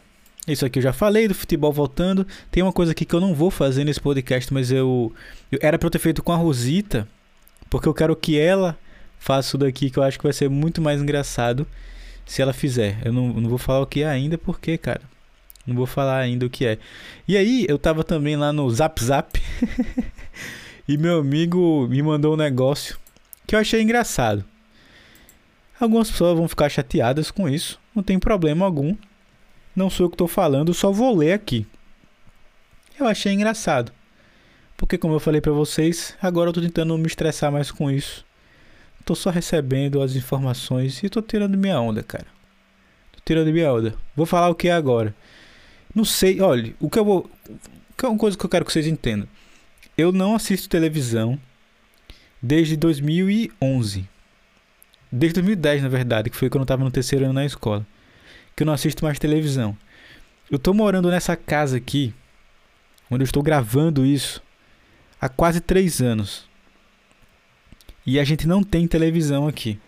[0.46, 2.28] isso aqui eu já falei do futebol voltando.
[2.52, 5.16] Tem uma coisa aqui que eu não vou fazer nesse podcast, mas eu,
[5.50, 7.08] eu era para eu ter feito com a Rosita,
[7.70, 8.78] porque eu quero que ela
[9.20, 11.68] faço daqui que eu acho que vai ser muito mais engraçado
[12.26, 12.98] se ela fizer.
[13.04, 15.02] Eu não, não vou falar o que é ainda, porque, cara,
[15.68, 16.80] não vou falar ainda o que é.
[17.28, 19.40] E aí, eu tava também lá no Zap Zap
[20.88, 22.98] e meu amigo me mandou um negócio
[23.46, 24.44] que eu achei engraçado.
[25.80, 28.96] Algumas pessoas vão ficar chateadas com isso, não tem problema algum.
[29.76, 31.66] Não sou eu que estou falando, só vou ler aqui.
[33.00, 33.94] Eu achei engraçado.
[34.76, 38.26] Porque como eu falei para vocês, agora eu tô tentando me estressar mais com isso
[39.10, 42.28] tô só recebendo as informações e tô tirando minha onda, cara.
[43.12, 43.96] Tô tirando minha onda.
[44.16, 45.16] Vou falar o que é agora.
[45.96, 47.32] Não sei, olha, o que eu vou.
[47.98, 49.28] Que é uma coisa que eu quero que vocês entendam.
[49.98, 51.40] Eu não assisto televisão
[52.40, 54.08] desde 2011.
[55.12, 57.84] Desde 2010, na verdade, que foi quando eu tava no terceiro ano na escola.
[58.56, 59.76] Que eu não assisto mais televisão.
[60.52, 62.14] Eu tô morando nessa casa aqui,
[63.10, 64.40] onde eu estou gravando isso,
[65.20, 66.48] há quase três anos.
[68.06, 69.80] E a gente não tem televisão aqui.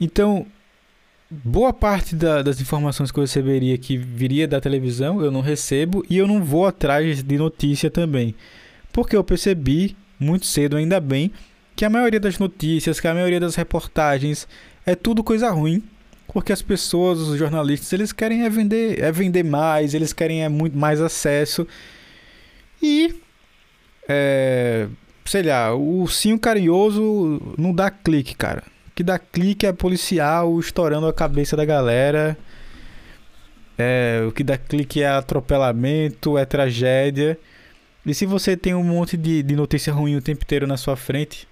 [0.00, 0.46] Então,
[1.30, 6.04] boa parte da, das informações que eu receberia que viria da televisão, eu não recebo
[6.08, 8.34] e eu não vou atrás de notícia também.
[8.92, 11.32] Porque eu percebi muito cedo, ainda bem,
[11.74, 14.46] que a maioria das notícias, que a maioria das reportagens
[14.86, 15.82] é tudo coisa ruim.
[16.28, 20.48] Porque as pessoas, os jornalistas, eles querem é vender, é vender mais, eles querem é
[20.48, 21.66] muito mais acesso.
[22.82, 23.14] E
[24.08, 24.88] é,
[25.24, 28.62] sei lá, o ursinho carinhoso não dá clique, cara.
[28.88, 32.36] O que dá clique é policial estourando a cabeça da galera.
[33.76, 37.38] É, o que dá clique é atropelamento, é tragédia.
[38.06, 40.94] E se você tem um monte de, de notícia ruim o tempo inteiro na sua
[40.94, 41.48] frente,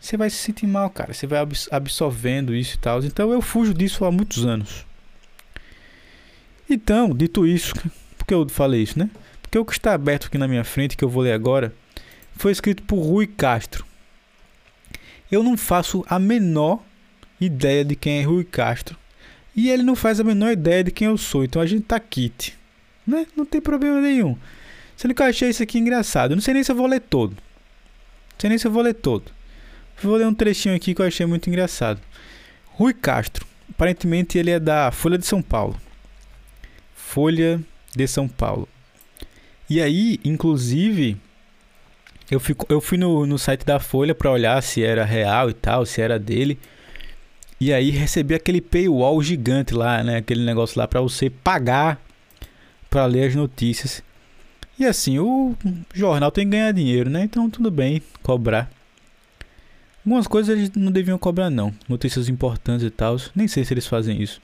[0.00, 1.12] você vai se sentir mal, cara.
[1.12, 3.04] Você vai absorvendo isso e tal.
[3.04, 4.84] Então eu fujo disso há muitos anos.
[6.68, 7.74] Então, dito isso,
[8.16, 9.10] por que eu falei isso, né?
[9.42, 11.72] Porque o que está aberto aqui na minha frente, que eu vou ler agora,
[12.36, 13.84] foi escrito por Rui Castro.
[15.30, 16.80] Eu não faço a menor
[17.40, 18.96] ideia de quem é Rui Castro.
[19.56, 21.44] E ele não faz a menor ideia de quem eu sou.
[21.44, 22.58] Então a gente tá kit.
[23.06, 23.26] Né?
[23.36, 24.36] Não tem problema nenhum.
[24.96, 26.32] Sendo que eu achei isso aqui engraçado.
[26.32, 27.32] Eu não sei nem se eu vou ler todo.
[27.32, 29.30] Não sei nem se eu vou ler todo.
[30.02, 32.00] Vou ler um trechinho aqui que eu achei muito engraçado.
[32.66, 33.46] Rui Castro.
[33.70, 35.80] Aparentemente ele é da Folha de São Paulo.
[36.94, 37.60] Folha
[37.94, 38.68] de São Paulo.
[39.70, 41.16] E aí, inclusive,
[42.30, 45.54] eu, fico, eu fui no, no site da Folha para olhar se era real e
[45.54, 46.58] tal, se era dele.
[47.60, 50.16] E aí recebi aquele paywall gigante lá, né?
[50.18, 52.00] Aquele negócio lá para você pagar
[52.90, 54.02] para ler as notícias.
[54.78, 55.54] E assim, o
[55.92, 57.24] jornal tem que ganhar dinheiro, né?
[57.24, 58.70] Então tudo bem cobrar.
[60.04, 61.72] Algumas coisas eles não deviam cobrar não.
[61.88, 63.16] Notícias importantes e tal.
[63.34, 64.42] Nem sei se eles fazem isso.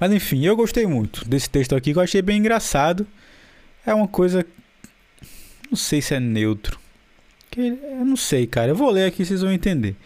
[0.00, 3.06] Mas enfim, eu gostei muito desse texto aqui que eu achei bem engraçado.
[3.86, 4.44] É uma coisa
[5.72, 6.78] não sei se é neutro.
[7.56, 8.70] Eu não sei, cara.
[8.70, 9.96] Eu vou ler aqui, vocês vão entender.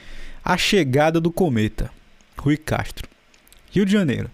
[0.44, 1.90] A chegada do cometa.
[2.38, 3.08] Rui Castro.
[3.72, 4.30] Rio de Janeiro.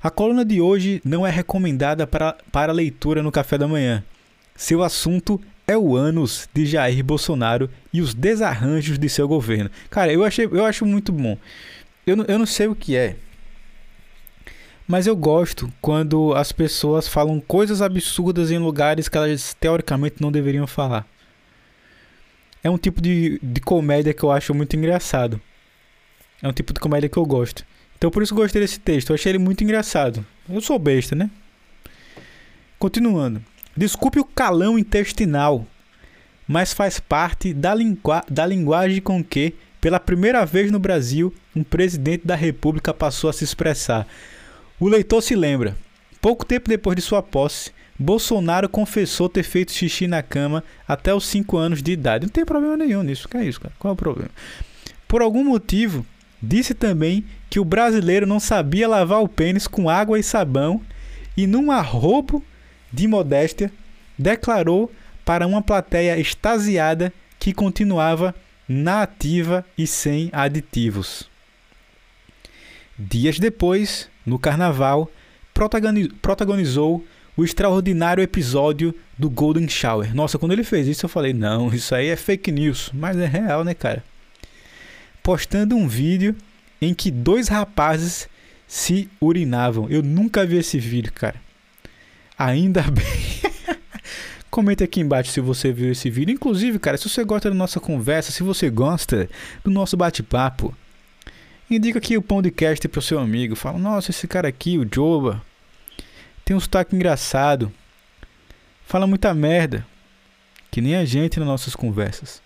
[0.00, 4.04] A coluna de hoje não é recomendada para, para leitura no café da manhã.
[4.54, 9.70] Seu assunto é o ânus de Jair Bolsonaro e os desarranjos de seu governo.
[9.90, 11.36] Cara, eu, achei, eu acho muito bom.
[12.06, 13.16] Eu, eu não sei o que é.
[14.86, 20.32] Mas eu gosto quando as pessoas falam coisas absurdas em lugares que elas teoricamente não
[20.32, 21.06] deveriam falar.
[22.62, 25.40] É um tipo de, de comédia que eu acho muito engraçado.
[26.42, 27.64] É um tipo de comédia que eu gosto.
[27.96, 29.10] Então por isso gostei desse texto.
[29.10, 30.24] Eu achei ele muito engraçado.
[30.48, 31.30] Eu sou besta, né?
[32.78, 33.42] Continuando.
[33.76, 35.66] Desculpe o calão intestinal,
[36.46, 41.62] mas faz parte da, lingua da linguagem com que, pela primeira vez no Brasil, um
[41.62, 44.06] presidente da República passou a se expressar.
[44.82, 45.76] O leitor se lembra.
[46.20, 51.24] Pouco tempo depois de sua posse, Bolsonaro confessou ter feito xixi na cama até os
[51.26, 52.26] 5 anos de idade.
[52.26, 53.28] Não tem problema nenhum nisso.
[53.28, 53.72] Que é isso, cara?
[53.78, 54.32] Qual é o problema?
[55.06, 56.04] Por algum motivo,
[56.42, 60.82] disse também que o brasileiro não sabia lavar o pênis com água e sabão
[61.36, 62.44] e, num arrobo
[62.92, 63.70] de modéstia,
[64.18, 64.90] declarou
[65.24, 68.34] para uma plateia extasiada que continuava
[68.68, 71.30] na ativa e sem aditivos.
[72.98, 75.10] Dias depois, no carnaval,
[76.20, 77.04] protagonizou
[77.36, 80.14] o extraordinário episódio do Golden Shower.
[80.14, 83.26] Nossa, quando ele fez isso, eu falei: não, isso aí é fake news, mas é
[83.26, 84.04] real, né, cara?
[85.22, 86.34] Postando um vídeo
[86.80, 88.28] em que dois rapazes
[88.66, 89.88] se urinavam.
[89.88, 91.36] Eu nunca vi esse vídeo, cara.
[92.36, 93.42] Ainda bem.
[94.50, 96.34] Comente aqui embaixo se você viu esse vídeo.
[96.34, 99.28] Inclusive, cara, se você gosta da nossa conversa, se você gosta
[99.64, 100.76] do nosso bate-papo,
[101.76, 103.56] indica aqui o podcast pro seu amigo.
[103.56, 105.42] Fala, nossa, esse cara aqui, o Joba,
[106.44, 107.72] tem um sotaque engraçado.
[108.84, 109.86] Fala muita merda.
[110.70, 112.42] Que nem a gente nas nossas conversas.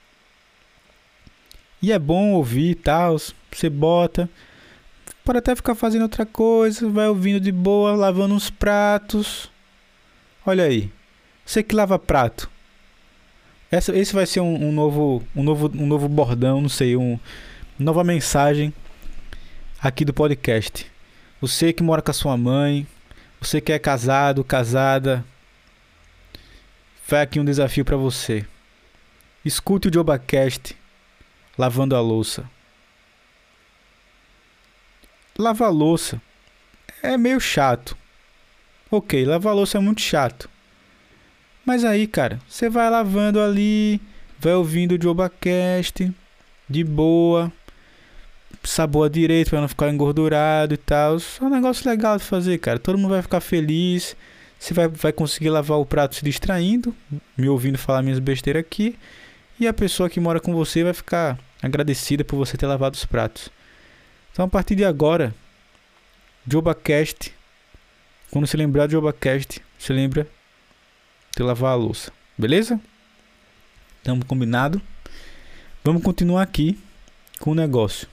[1.81, 3.17] E é bom ouvir tal.
[3.19, 4.29] Você bota.
[5.25, 6.89] Pode até ficar fazendo outra coisa.
[6.89, 9.51] Vai ouvindo de boa, lavando uns pratos.
[10.45, 10.91] Olha aí.
[11.45, 12.51] Você que lava prato.
[13.71, 17.19] Essa, esse vai ser um, um, novo, um, novo, um novo bordão, não sei, um,
[17.79, 18.73] nova mensagem
[19.87, 20.91] aqui do podcast.
[21.41, 22.87] Você que mora com a sua mãe,
[23.41, 25.25] você que é casado, casada,
[27.07, 28.45] vai aqui um desafio para você.
[29.45, 30.77] Escute o JobaCast
[31.57, 32.51] lavando a louça.
[35.39, 36.21] Lavar louça
[37.01, 37.97] é meio chato.
[38.91, 40.51] Ok, lavar louça é muito chato.
[41.65, 44.01] Mas aí, cara, você vai lavando ali,
[44.39, 46.13] vai ouvindo o JobaCast
[46.69, 47.53] de boa,
[48.63, 51.17] sabor direito para não ficar engordurado e tal.
[51.17, 52.79] É um negócio legal de fazer, cara.
[52.79, 54.17] Todo mundo vai ficar feliz.
[54.59, 56.95] Você vai, vai conseguir lavar o prato se distraindo,
[57.37, 58.97] me ouvindo falar minhas besteiras aqui.
[59.61, 63.05] E a pessoa que mora com você vai ficar agradecida por você ter lavado os
[63.05, 63.51] pratos.
[64.33, 65.35] Então, a partir de agora,
[66.47, 67.37] JobaCast
[68.31, 70.27] quando se lembrar de Obacast, se lembra
[71.35, 72.13] de lavar a louça.
[72.37, 72.81] Beleza?
[73.99, 74.81] Estamos combinado?
[75.85, 76.79] Vamos continuar aqui
[77.41, 78.09] com o negócio.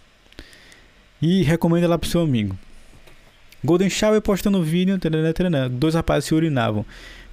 [1.25, 2.53] E recomenda lá pro seu amigo.
[3.63, 6.85] Golden Shower postando vídeo, taranã, taranã, dois rapazes se urinavam.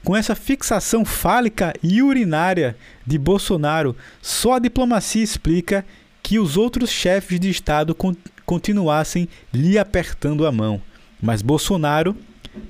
[0.04, 5.84] Com essa fixação fálica e urinária de Bolsonaro, só a diplomacia explica
[6.22, 8.14] que os outros chefes de Estado con
[8.46, 10.80] continuassem lhe apertando a mão.
[11.20, 12.16] Mas Bolsonaro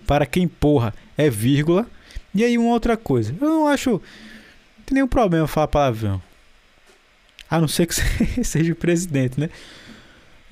[0.06, 1.86] para quem porra é vírgula.
[2.34, 4.00] E aí uma outra coisa, eu não acho não
[4.86, 6.22] tem nenhum problema falar palavrão.
[7.50, 7.94] A não ser que
[8.42, 9.50] seja o presidente, né?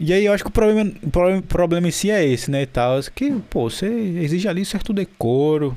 [0.01, 2.63] E aí eu acho que o problema, o problema, problema em si é esse, né,
[2.63, 5.77] e tal, que, pô, você exige ali certo decoro.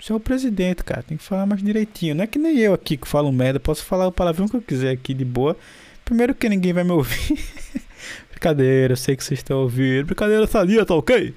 [0.00, 2.14] Você é o presidente, cara, tem que falar mais direitinho.
[2.14, 4.62] Não é que nem eu aqui que falo merda, posso falar o palavrão que eu
[4.62, 5.56] quiser aqui de boa.
[6.04, 7.38] Primeiro que ninguém vai me ouvir.
[8.30, 10.06] Brincadeira, eu sei que vocês estão ouvindo.
[10.06, 11.34] Brincadeira sadia, tá ok?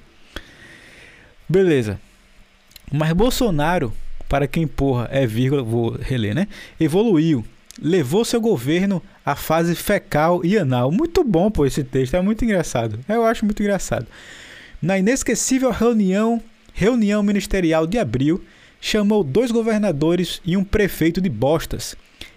[1.48, 2.00] Beleza.
[2.91, 3.93] Mas Bolsonaro,
[4.28, 6.48] para quem porra é vírgula, vou reler, né?
[6.80, 7.46] Evoluiu.
[7.82, 10.90] Levou seu governo à fase fecal e anal.
[10.90, 12.16] Muito bom, pô, esse texto.
[12.16, 12.98] É muito engraçado.
[13.10, 14.08] Eu acho muito engraçado.
[14.82, 16.42] Na inesquecível reunião,
[16.74, 18.42] reunião ministerial de abril,
[18.80, 21.94] chamou dois governadores e um prefeito de bostas.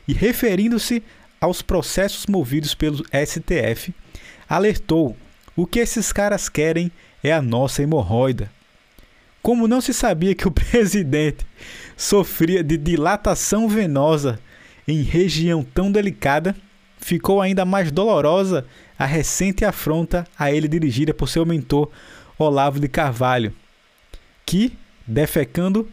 [0.08, 1.00] E referindo-se
[1.40, 3.94] aos processos movidos pelo STF,
[4.48, 5.16] alertou:
[5.54, 6.90] o que esses caras querem
[7.22, 8.50] é a nossa hemorroida.
[9.40, 11.46] Como não se sabia que o presidente
[11.96, 14.40] sofria de dilatação venosa
[14.88, 16.56] em região tão delicada,
[17.00, 18.66] ficou ainda mais dolorosa
[18.98, 21.90] a recente afronta a ele dirigida por seu mentor
[22.38, 23.54] Olavo de Carvalho,
[24.44, 25.88] que defecando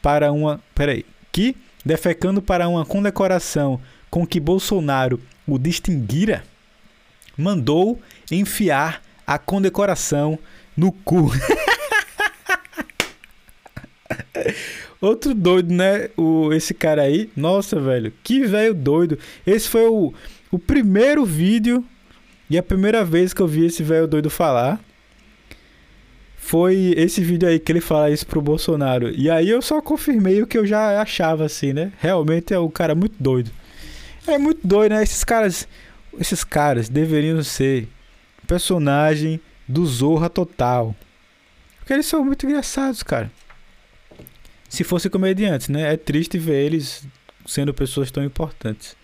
[0.00, 6.44] para uma, peraí, que defecando para uma condecoração com que Bolsonaro o distinguira,
[7.36, 8.00] mandou
[8.30, 10.38] enfiar a condecoração
[10.76, 11.30] no cu.
[15.00, 16.10] Outro doido, né?
[16.16, 17.28] O, esse cara aí.
[17.36, 18.12] Nossa, velho.
[18.22, 19.18] Que velho doido.
[19.44, 20.14] Esse foi o,
[20.52, 21.84] o primeiro vídeo
[22.48, 24.78] e a primeira vez que eu vi esse velho doido falar.
[26.36, 29.10] foi esse vídeo aí que ele fala isso pro Bolsonaro.
[29.10, 31.92] E aí eu só confirmei o que eu já achava, assim, né?
[31.98, 33.50] Realmente é um cara muito doido.
[34.26, 35.02] É muito doido, né?
[35.02, 35.66] Esses caras.
[36.20, 37.88] Esses caras deveriam ser
[38.46, 40.94] personagem do Zorra Total.
[41.78, 43.32] Porque eles são muito engraçados, cara.
[44.68, 45.94] Se fossem comediantes, né?
[45.94, 47.06] É triste ver eles
[47.46, 48.94] sendo pessoas tão importantes.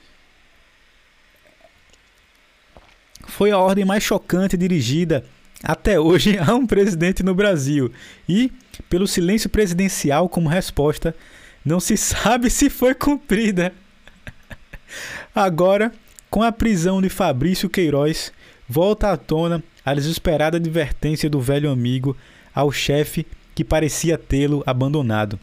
[3.29, 5.25] Foi a ordem mais chocante dirigida
[5.63, 7.93] até hoje a um presidente no Brasil.
[8.29, 8.51] E,
[8.89, 11.15] pelo silêncio presidencial como resposta,
[11.65, 13.73] não se sabe se foi cumprida.
[15.35, 15.93] Agora,
[16.31, 18.33] com a prisão de Fabrício Queiroz,
[18.69, 22.17] volta à tona a desesperada advertência do velho amigo
[22.55, 25.39] ao chefe que parecia tê-lo abandonado.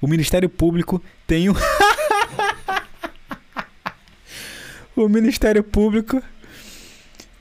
[0.00, 1.54] O Ministério Público tem um.
[4.96, 6.22] o Ministério Público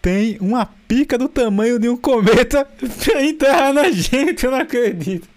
[0.01, 2.65] tem uma pica do tamanho de um cometa
[3.03, 5.27] pra enterrar na gente, eu não acredito.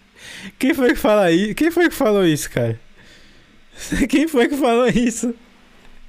[0.58, 1.54] Quem foi que fala isso?
[1.54, 2.78] Quem foi que falou isso, cara?
[4.08, 5.34] Quem foi que falou isso?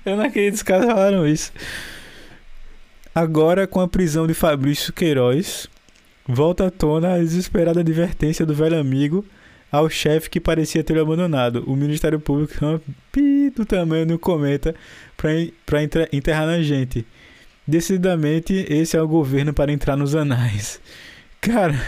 [0.06, 1.51] Eu não acredito que os caras falaram isso.
[3.16, 5.68] Agora, com a prisão de Fabrício Queiroz,
[6.28, 9.26] volta à tona a desesperada advertência do velho amigo
[9.72, 11.64] ao chefe que parecia ter abandonado.
[11.66, 12.54] O Ministério Público
[13.12, 14.76] pi do tamanho um cometa
[15.16, 17.06] para enterrar na gente.
[17.66, 20.82] Decididamente, esse é o governo para entrar nos anais.
[21.39, 21.82] Cara.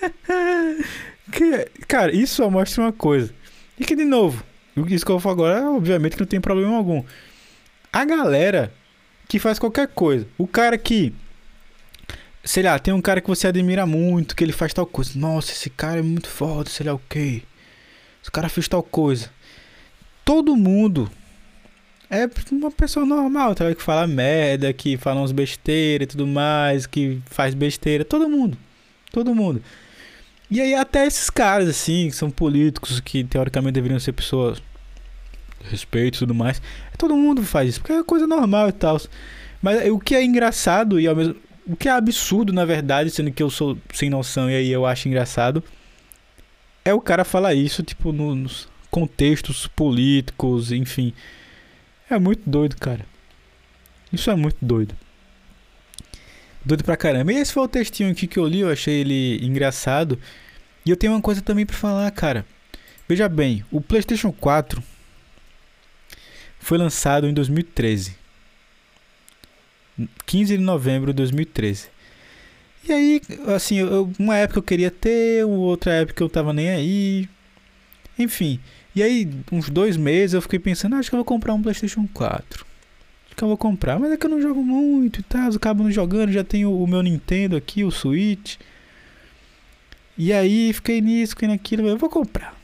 [1.30, 3.34] que, cara, isso só mostra uma coisa.
[3.78, 4.42] E que, de novo,
[4.88, 7.04] isso que eu falar agora, obviamente que não tem problema algum.
[7.92, 8.72] A galera
[9.28, 10.26] que faz qualquer coisa.
[10.38, 11.12] O cara que.
[12.44, 15.18] Sei lá, tem um cara que você admira muito, que ele faz tal coisa.
[15.18, 17.42] Nossa, esse cara é muito foda, sei lá o que.
[18.22, 19.30] Esse cara fez tal coisa.
[20.24, 21.10] Todo mundo
[22.10, 23.74] é uma pessoa normal, tá?
[23.74, 28.04] Que fala merda, que fala uns besteiras e tudo mais, que faz besteira.
[28.04, 28.56] Todo mundo.
[29.12, 29.62] Todo mundo.
[30.50, 34.62] E aí até esses caras, assim, que são políticos, que teoricamente deveriam ser pessoas
[35.70, 36.62] respeito e tudo mais.
[36.96, 39.00] Todo mundo faz isso, porque é coisa normal e tal.
[39.60, 41.36] Mas o que é engraçado e ao mesmo
[41.66, 44.86] o que é absurdo, na verdade, sendo que eu sou sem noção e aí eu
[44.86, 45.64] acho engraçado,
[46.84, 51.12] é o cara falar isso, tipo, nos contextos políticos, enfim.
[52.08, 53.04] É muito doido, cara.
[54.12, 54.94] Isso é muito doido.
[56.64, 57.32] Doido pra caramba.
[57.32, 60.18] E esse foi o textinho aqui que eu li, eu achei ele engraçado.
[60.84, 62.46] E eu tenho uma coisa também para falar, cara.
[63.08, 64.82] Veja bem, o PlayStation 4
[66.58, 68.16] foi lançado em 2013.
[70.26, 71.88] 15 de novembro de 2013.
[72.88, 73.22] E aí,
[73.54, 77.28] assim, eu, uma época eu queria ter, outra época eu tava nem aí.
[78.18, 78.60] Enfim.
[78.96, 81.60] E aí, uns dois meses eu fiquei pensando, ah, acho que eu vou comprar um
[81.60, 82.64] PlayStation 4.
[83.26, 85.50] Acho que eu vou comprar, mas é que eu não jogo muito e tal.
[85.50, 88.56] Eu acabo não jogando, já tenho o meu Nintendo aqui, o Switch.
[90.16, 91.86] E aí, fiquei nisso, fiquei naquilo.
[91.86, 92.58] Eu vou comprar.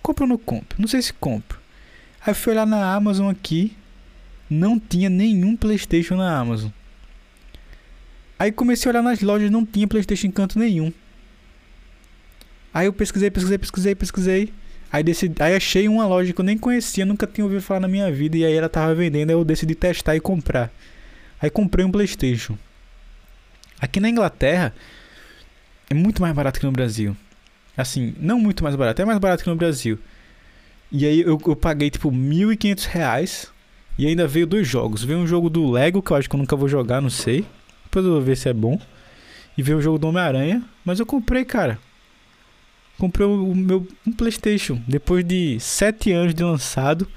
[0.00, 0.80] Compro ou não compro?
[0.80, 1.58] Não sei se compro.
[2.24, 3.76] Aí fui olhar na Amazon aqui.
[4.48, 6.70] Não tinha nenhum PlayStation na Amazon.
[8.38, 10.92] Aí comecei a olhar nas lojas, não tinha PlayStation em canto nenhum.
[12.72, 14.52] Aí eu pesquisei, pesquisei, pesquisei, pesquisei.
[14.90, 17.88] Aí, decidi, aí achei uma loja que eu nem conhecia, nunca tinha ouvido falar na
[17.88, 18.36] minha vida.
[18.38, 20.72] E aí ela tava vendendo, aí eu decidi testar e comprar.
[21.40, 22.56] Aí comprei um Playstation.
[23.80, 24.74] Aqui na Inglaterra
[25.90, 27.16] é muito mais barato que no Brasil.
[27.76, 29.98] Assim, não muito mais barato, é mais barato que no Brasil.
[30.90, 33.52] E aí eu, eu paguei tipo 1.500 reais.
[33.98, 35.02] E ainda veio dois jogos.
[35.02, 37.44] Veio um jogo do Lego, que eu acho que eu nunca vou jogar, não sei.
[37.84, 38.80] Depois eu vou ver se é bom.
[39.56, 40.62] E veio o jogo do Homem-Aranha.
[40.84, 41.78] Mas eu comprei, cara
[42.98, 47.08] comprei o meu um PlayStation depois de 7 anos de lançado.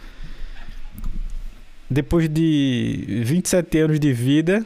[1.90, 4.66] Depois de 27 anos de vida,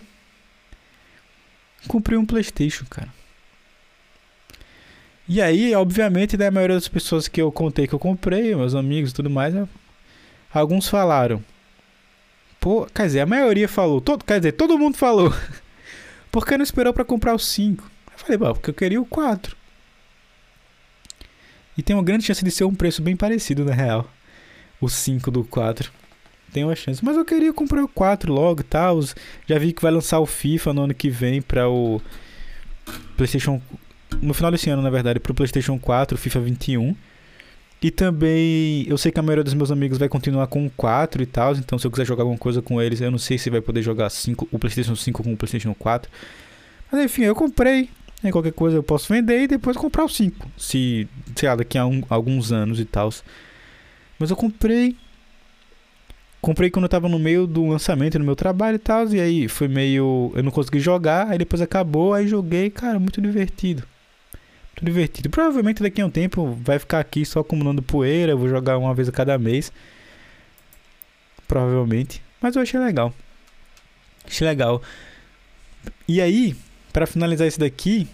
[1.88, 3.12] comprei um PlayStation, cara.
[5.28, 9.10] E aí, obviamente, da maioria das pessoas que eu contei que eu comprei, meus amigos
[9.10, 9.56] e tudo mais,
[10.54, 11.44] alguns falaram.
[12.60, 15.34] Pô, quer dizer, a maioria falou, todo, quer dizer, todo mundo falou.
[16.32, 17.84] Por que não esperou para comprar o 5?
[17.84, 19.58] Eu falei, bom, porque eu queria o 4.
[21.78, 24.10] E tem uma grande chance de ser um preço bem parecido, na real.
[24.80, 25.92] O 5 do 4.
[26.54, 27.04] Tem uma chance.
[27.04, 29.00] Mas eu queria comprar o 4 logo e tal.
[29.48, 32.02] Já vi que vai lançar o FIFA no ano que vem para o
[33.18, 33.62] PlayStation.
[34.22, 36.96] No final desse ano, na verdade, para o PlayStation 4, FIFA 21.
[37.82, 41.22] E também eu sei que a maioria dos meus amigos vai continuar com o 4
[41.22, 41.54] e tal.
[41.56, 43.82] Então, se eu quiser jogar alguma coisa com eles, eu não sei se vai poder
[43.82, 46.10] jogar 5, o PlayStation 5 com o PlayStation 4.
[46.92, 47.90] Mas enfim, eu comprei.
[48.24, 50.50] Aí qualquer coisa eu posso vender e depois comprar o 5.
[50.58, 53.10] Se, sei lá, daqui a um, alguns anos e tal.
[54.18, 54.96] Mas eu comprei.
[56.42, 59.08] Comprei quando eu tava no meio do lançamento no meu trabalho e tal.
[59.10, 60.32] E aí foi meio.
[60.36, 63.84] Eu não consegui jogar, aí depois acabou, aí joguei, cara, muito divertido.
[64.72, 65.30] Muito divertido.
[65.30, 68.32] Provavelmente daqui a um tempo vai ficar aqui só acumulando poeira.
[68.32, 69.72] Eu vou jogar uma vez a cada mês.
[71.48, 72.22] Provavelmente.
[72.42, 73.14] Mas eu achei legal.
[74.28, 74.82] Achei legal.
[76.08, 76.56] E aí,
[76.96, 78.08] para finalizar esse daqui,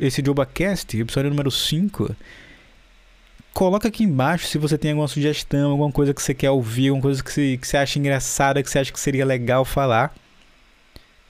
[0.00, 2.14] esse JobaCast, episódio número 5,
[3.52, 7.02] coloca aqui embaixo se você tem alguma sugestão, alguma coisa que você quer ouvir, alguma
[7.02, 10.14] coisa que você, que você acha engraçada, que você acha que seria legal falar.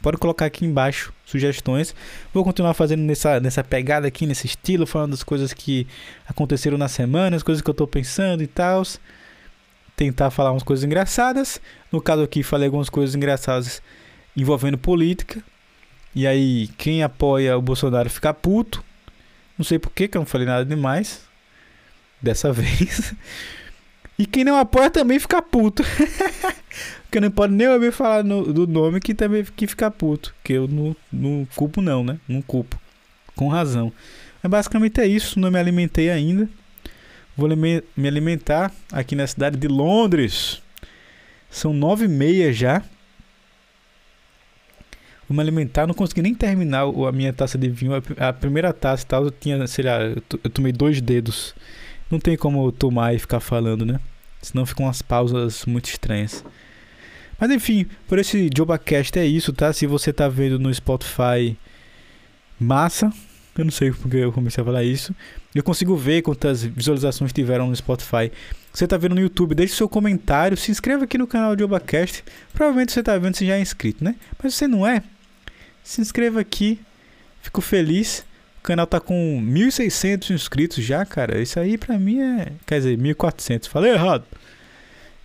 [0.03, 1.95] Pode colocar aqui embaixo sugestões.
[2.35, 5.87] Vou continuar fazendo nessa, nessa pegada aqui, nesse estilo, falando das coisas que
[6.29, 8.83] aconteceram na semana, as coisas que eu tô pensando e tal.
[9.97, 11.63] Tentar falar umas coisas engraçadas.
[11.91, 13.81] No caso aqui, falei algumas coisas engraçadas
[14.37, 15.43] envolvendo política.
[16.19, 18.85] E aí, quem apoia o Bolsonaro fica puto.
[19.57, 21.23] Não sei por que, que eu não falei nada demais.
[22.21, 23.15] Dessa vez.
[24.19, 25.85] E quem não apoia também fica puto.
[27.07, 30.35] Porque não pode nem ouvir falar no, do nome que também que fica puto.
[30.43, 32.19] Que eu não, não culpo, não, né?
[32.27, 32.77] Não culpo.
[33.37, 33.93] Com razão.
[34.43, 35.39] Mas basicamente é isso.
[35.39, 36.49] Não me alimentei ainda.
[37.37, 40.61] Vou me alimentar aqui na cidade de Londres.
[41.49, 42.83] São nove e meia já.
[45.29, 45.87] Vou me alimentar.
[45.87, 47.93] Não consegui nem terminar a minha taça de vinho.
[48.17, 51.55] A primeira taça e tal, eu tinha, sei lá, eu tomei dois dedos.
[52.11, 54.01] Não tem como tomar e ficar falando, né?
[54.41, 56.45] Senão ficam umas pausas muito estranhas.
[57.39, 59.73] Mas enfim, por esse JobaCast é isso, tá?
[59.73, 61.57] Se você tá vendo no Spotify,
[62.59, 63.13] massa.
[63.57, 65.15] Eu não sei porque eu comecei a falar isso.
[65.55, 68.31] Eu consigo ver quantas visualizações tiveram no Spotify.
[68.73, 72.25] Você tá vendo no YouTube, deixe seu comentário, se inscreva aqui no canal de JobaCast.
[72.53, 74.15] Provavelmente você tá vendo se já é inscrito, né?
[74.41, 75.03] Mas se você não é,
[75.89, 76.79] se inscreva aqui.
[77.41, 78.23] Fico feliz.
[78.59, 81.41] O canal tá com 1.600 inscritos já, cara.
[81.41, 82.53] Isso aí pra mim é.
[82.67, 83.69] Quer dizer, 1.400.
[83.69, 84.25] Falei errado.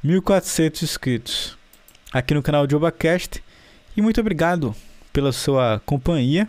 [0.05, 1.57] 1.400 inscritos
[2.14, 3.43] aqui no canal de Obacast.
[3.97, 4.74] E muito obrigado
[5.11, 6.47] pela sua companhia.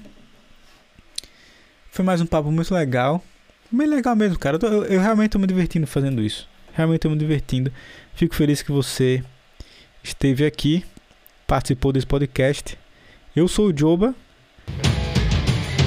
[1.90, 3.20] Foi mais um papo muito legal.
[3.68, 4.60] Bem legal mesmo, cara.
[4.62, 6.48] Eu, eu, eu realmente tô me divertindo fazendo isso.
[6.72, 7.72] Realmente tô me divertindo.
[8.14, 9.24] Fico feliz que você
[10.04, 10.84] esteve aqui,
[11.48, 12.78] participou desse podcast.
[13.36, 14.14] Eu sou o Joba.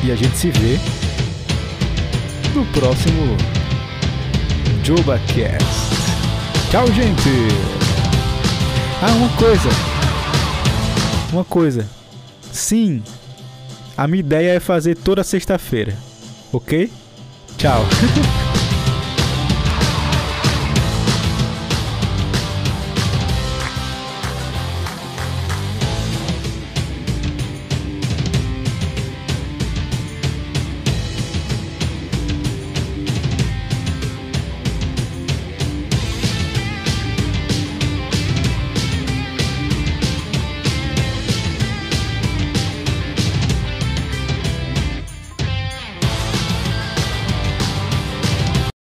[0.04, 0.78] E a gente se vê
[2.54, 3.38] no próximo
[4.84, 5.66] JobaCast.
[6.70, 7.30] Tchau, gente!
[9.02, 9.70] Ah, uma coisa.
[11.32, 11.90] Uma coisa.
[12.52, 13.02] Sim,
[13.96, 15.96] a minha ideia é fazer toda sexta-feira.
[16.52, 16.92] Ok?
[17.58, 17.86] Tchau.